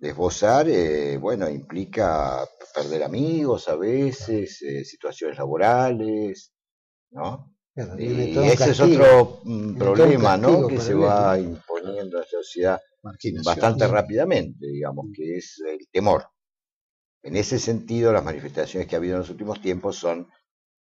[0.00, 6.52] esbozar, eh, bueno, implica perder amigos a veces, eh, situaciones laborales,
[7.10, 7.50] ¿no?
[7.98, 10.68] y ese es otro mm, problema, ¿no?
[10.68, 12.80] Que se va imponiendo a la sociedad
[13.42, 16.26] bastante rápidamente, digamos, que es el temor.
[17.22, 20.28] En ese sentido, las manifestaciones que ha habido en los últimos tiempos son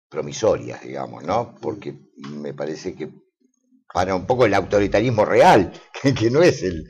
[0.10, 1.56] promisorias, digamos, ¿no?
[1.60, 3.10] Porque me parece que
[3.96, 5.72] para un poco el autoritarismo real,
[6.20, 6.86] que, no es el,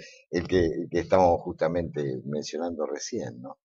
[0.48, 3.60] que, estamos justamente mencionando recién, ¿no?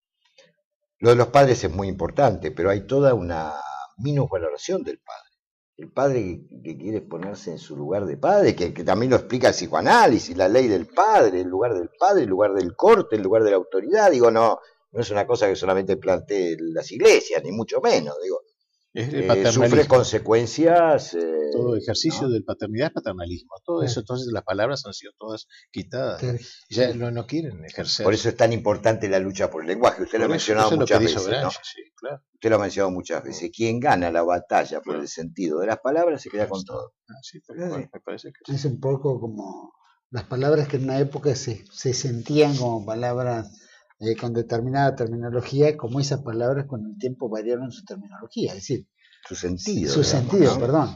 [0.98, 3.54] Lo de los padres es muy importante, pero hay toda una
[3.96, 5.30] minusvaloración del padre.
[5.78, 9.54] El padre que, quiere ponerse en su lugar de padre, que, también lo explica el
[9.54, 13.42] psicoanálisis, la ley del padre, el lugar del padre, el lugar del corte, el lugar
[13.42, 14.10] de la autoridad.
[14.10, 14.58] Digo, no,
[14.92, 18.16] no es una cosa que solamente planteen las iglesias, ni mucho menos.
[18.22, 18.42] Digo,
[18.92, 21.14] eh, sufre consecuencias.
[21.14, 23.54] Eh, todo ejercicio de paternidad es paternalismo.
[23.64, 26.22] Todo eso, entonces las palabras han sido todas quitadas.
[26.68, 28.04] Ya no, no, quieren ejercer.
[28.04, 30.02] Por eso es tan importante la lucha por el lenguaje.
[30.02, 31.16] Usted lo ha mencionado muchas veces.
[31.16, 33.50] Usted lo ha mencionado muchas veces.
[33.54, 36.94] Quien gana la batalla por el sentido de las palabras se queda con todo.
[37.08, 37.20] Ah,
[38.48, 39.72] es un poco como
[40.10, 43.50] las palabras que en una época se, se sentían como palabras
[44.00, 48.86] eh, con determinada terminología, como esas palabras con el tiempo variaron su terminología, es decir,
[49.28, 49.92] su sentido.
[49.92, 50.88] Su sentido, perdón.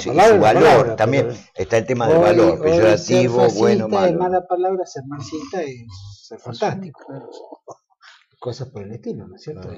[0.00, 4.18] su valor, también está el tema del valor, peyorativo, bueno, malo.
[4.18, 5.86] mala palabra, ser marxista es
[6.22, 7.00] ser fantástico.
[8.38, 9.68] Cosas por el estilo, ¿no es cierto?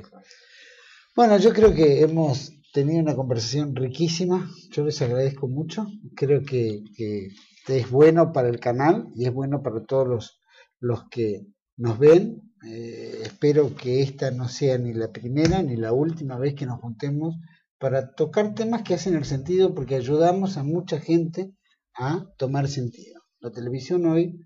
[1.17, 6.83] Bueno, yo creo que hemos tenido una conversación riquísima, yo les agradezco mucho, creo que,
[6.95, 7.31] que
[7.67, 10.41] es bueno para el canal y es bueno para todos los,
[10.81, 11.47] los que
[11.79, 16.55] nos ven eh, espero que esta no sea ni la primera ni la última vez
[16.55, 17.37] que nos juntemos
[17.79, 21.53] para tocar temas que hacen el sentido porque ayudamos a mucha gente
[21.95, 23.23] a tomar sentido.
[23.41, 24.45] La televisión hoy,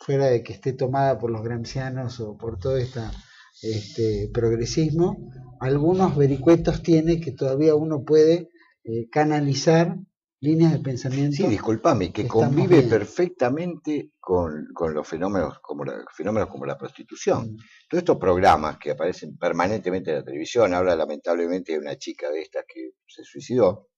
[0.00, 6.82] fuera de que esté tomada por los grancianos o por todo este progresismo, algunos vericuetos
[6.82, 8.48] tiene que todavía uno puede
[8.84, 9.98] eh, canalizar
[10.40, 11.36] líneas de pensamiento.
[11.36, 17.52] Sí, discúlpame, que convive perfectamente con, los fenómenos como, la, fenómenos como la prostitución.
[17.52, 17.56] Mm.
[17.88, 22.42] Todos estos programas que aparecen permanentemente en la televisión, ahora lamentablemente hay una chica de
[22.42, 23.88] estas que se suicidó,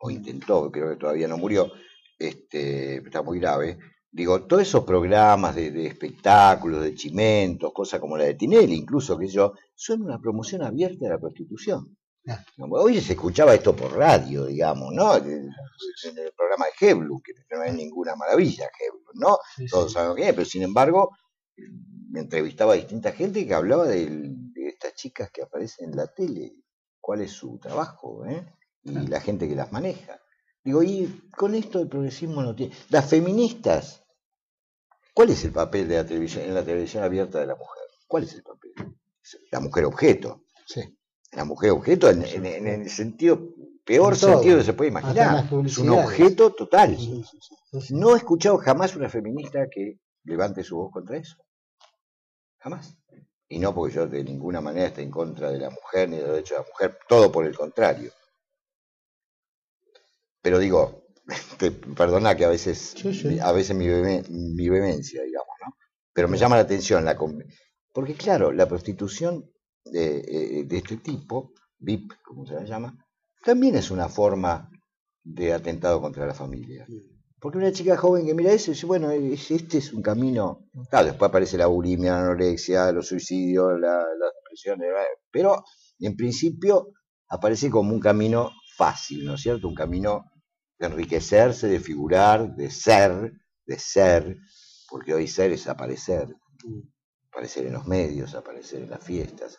[0.00, 1.70] o intentó, creo que todavía no murió,
[2.18, 3.78] este, está muy grave.
[4.10, 9.16] Digo, todos esos programas de, de espectáculos, de chimentos, cosas como la de Tinelli, incluso
[9.16, 11.97] que yo, son una promoción abierta de la prostitución.
[12.58, 15.16] Hoy se escuchaba esto por radio, digamos, ¿no?
[15.16, 15.52] En
[16.18, 19.38] el programa de Heblu, que no es ninguna maravilla, Heblu, ¿no?
[19.70, 21.16] Todos saben que es, pero sin embargo,
[22.10, 26.54] me entrevistaba a distinta gente que hablaba de, estas chicas que aparecen en la tele,
[27.00, 28.46] cuál es su trabajo, ¿eh?
[28.82, 30.20] Y la gente que las maneja.
[30.62, 32.74] Digo, y con esto el progresismo no tiene.
[32.90, 34.04] Las feministas,
[35.14, 37.84] ¿cuál es el papel de la televisión, en la televisión abierta de la mujer?
[38.06, 38.72] ¿Cuál es el papel?
[39.50, 40.44] La mujer objeto.
[40.66, 40.97] Sí
[41.38, 43.54] la mujer objeto en, el sentido,
[43.84, 45.48] peor sentido que se puede imaginar.
[45.64, 46.98] Es un objeto total.
[47.90, 51.36] No he escuchado jamás una feminista que levante su voz contra eso.
[52.58, 52.98] Jamás.
[53.48, 56.22] Y no porque yo de ninguna manera esté en contra de la mujer ni de
[56.22, 58.10] los derechos de la mujer, todo por el contrario.
[60.42, 61.04] Pero digo,
[61.96, 62.96] perdona que a veces,
[63.40, 65.76] a veces mi, mi vehemencia, digamos, ¿no?
[66.12, 67.16] Pero me llama la atención la
[67.92, 69.50] porque claro, la prostitución
[69.90, 72.96] de, de este tipo, VIP, como se la llama,
[73.44, 74.70] también es una forma
[75.22, 76.86] de atentado contra la familia.
[77.40, 80.68] Porque una chica joven que mira eso dice, bueno, este es un camino.
[80.90, 84.88] Claro, después aparece la bulimia, la anorexia, los suicidios, la, las depresiones,
[85.30, 85.62] pero
[86.00, 86.92] en principio
[87.28, 89.68] aparece como un camino fácil, ¿no es cierto?
[89.68, 90.24] Un camino
[90.78, 93.32] de enriquecerse, de figurar, de ser,
[93.66, 94.36] de ser,
[94.88, 96.34] porque hoy ser es aparecer,
[97.30, 99.58] aparecer en los medios, aparecer en las fiestas,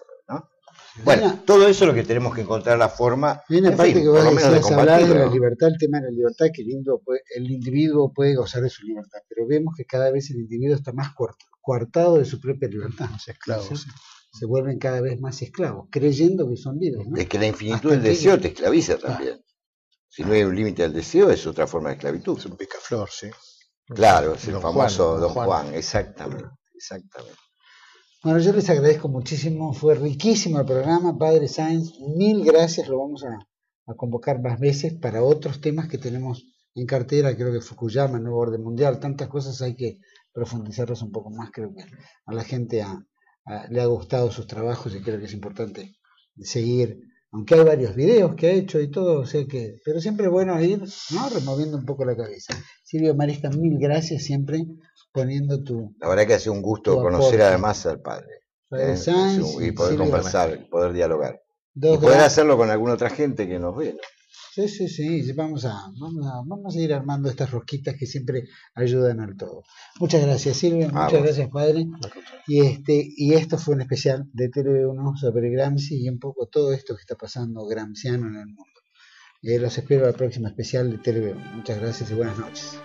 [1.03, 3.41] bueno, todo eso es lo que tenemos que encontrar la forma.
[3.49, 6.63] Una parte que vos decías hablar de la libertad, el tema de la libertad, que
[6.63, 7.01] lindo,
[7.35, 10.91] el individuo puede gozar de su libertad, pero vemos que cada vez el individuo está
[10.91, 11.13] más
[11.61, 13.09] coartado de su propia libertad.
[13.27, 13.85] esclavos.
[14.31, 17.07] Se vuelven cada vez más esclavos, creyendo que son libres.
[17.15, 19.41] Es que la infinitud del deseo te esclaviza también.
[20.07, 22.37] Si no hay un límite al deseo, es otra forma de esclavitud.
[22.37, 23.29] Es un picaflor, sí.
[23.87, 26.45] Claro, es el famoso Don Juan exactamente.
[26.75, 27.37] Exactamente.
[28.21, 33.23] Bueno, yo les agradezco muchísimo, fue riquísimo el programa, Padre Sáenz, mil gracias, lo vamos
[33.23, 33.47] a,
[33.95, 38.61] convocar más veces para otros temas que tenemos en cartera, creo que Fukuyama, Nuevo Orden
[38.61, 39.99] Mundial, tantas cosas hay que
[40.33, 41.85] profundizarlas un poco más, creo que
[42.25, 42.85] a la gente
[43.69, 45.95] le ha gustado sus trabajos y creo que es importante
[46.41, 46.99] seguir
[47.31, 50.59] aunque hay varios videos que ha hecho y todo, o sea que, pero siempre bueno
[50.61, 51.29] ir, ¿no?
[51.29, 52.55] Removiendo un poco la cabeza.
[52.83, 54.65] Silvio Marisca, mil gracias siempre
[55.11, 55.95] poniendo tu...
[55.99, 58.39] La verdad que hace un gusto conocer además al padre.
[58.71, 58.95] ¿eh?
[59.61, 61.41] y poder conversar, poder dialogar.
[61.75, 63.97] y poder hacerlo con alguna otra gente que nos ve.
[64.51, 68.45] Sí, sí, sí, vamos a, vamos a, vamos a ir armando estas rosquitas que siempre
[68.73, 69.63] ayudan al todo.
[69.99, 71.85] Muchas gracias Silvia, ah, muchas gracias padre.
[72.47, 76.73] Y este, y esto fue un especial de TV1 sobre Gramsci y un poco todo
[76.73, 78.79] esto que está pasando gramsciano en el mundo.
[79.41, 81.55] Eh, los espero al próximo especial de TV1.
[81.55, 82.79] Muchas gracias y buenas noches.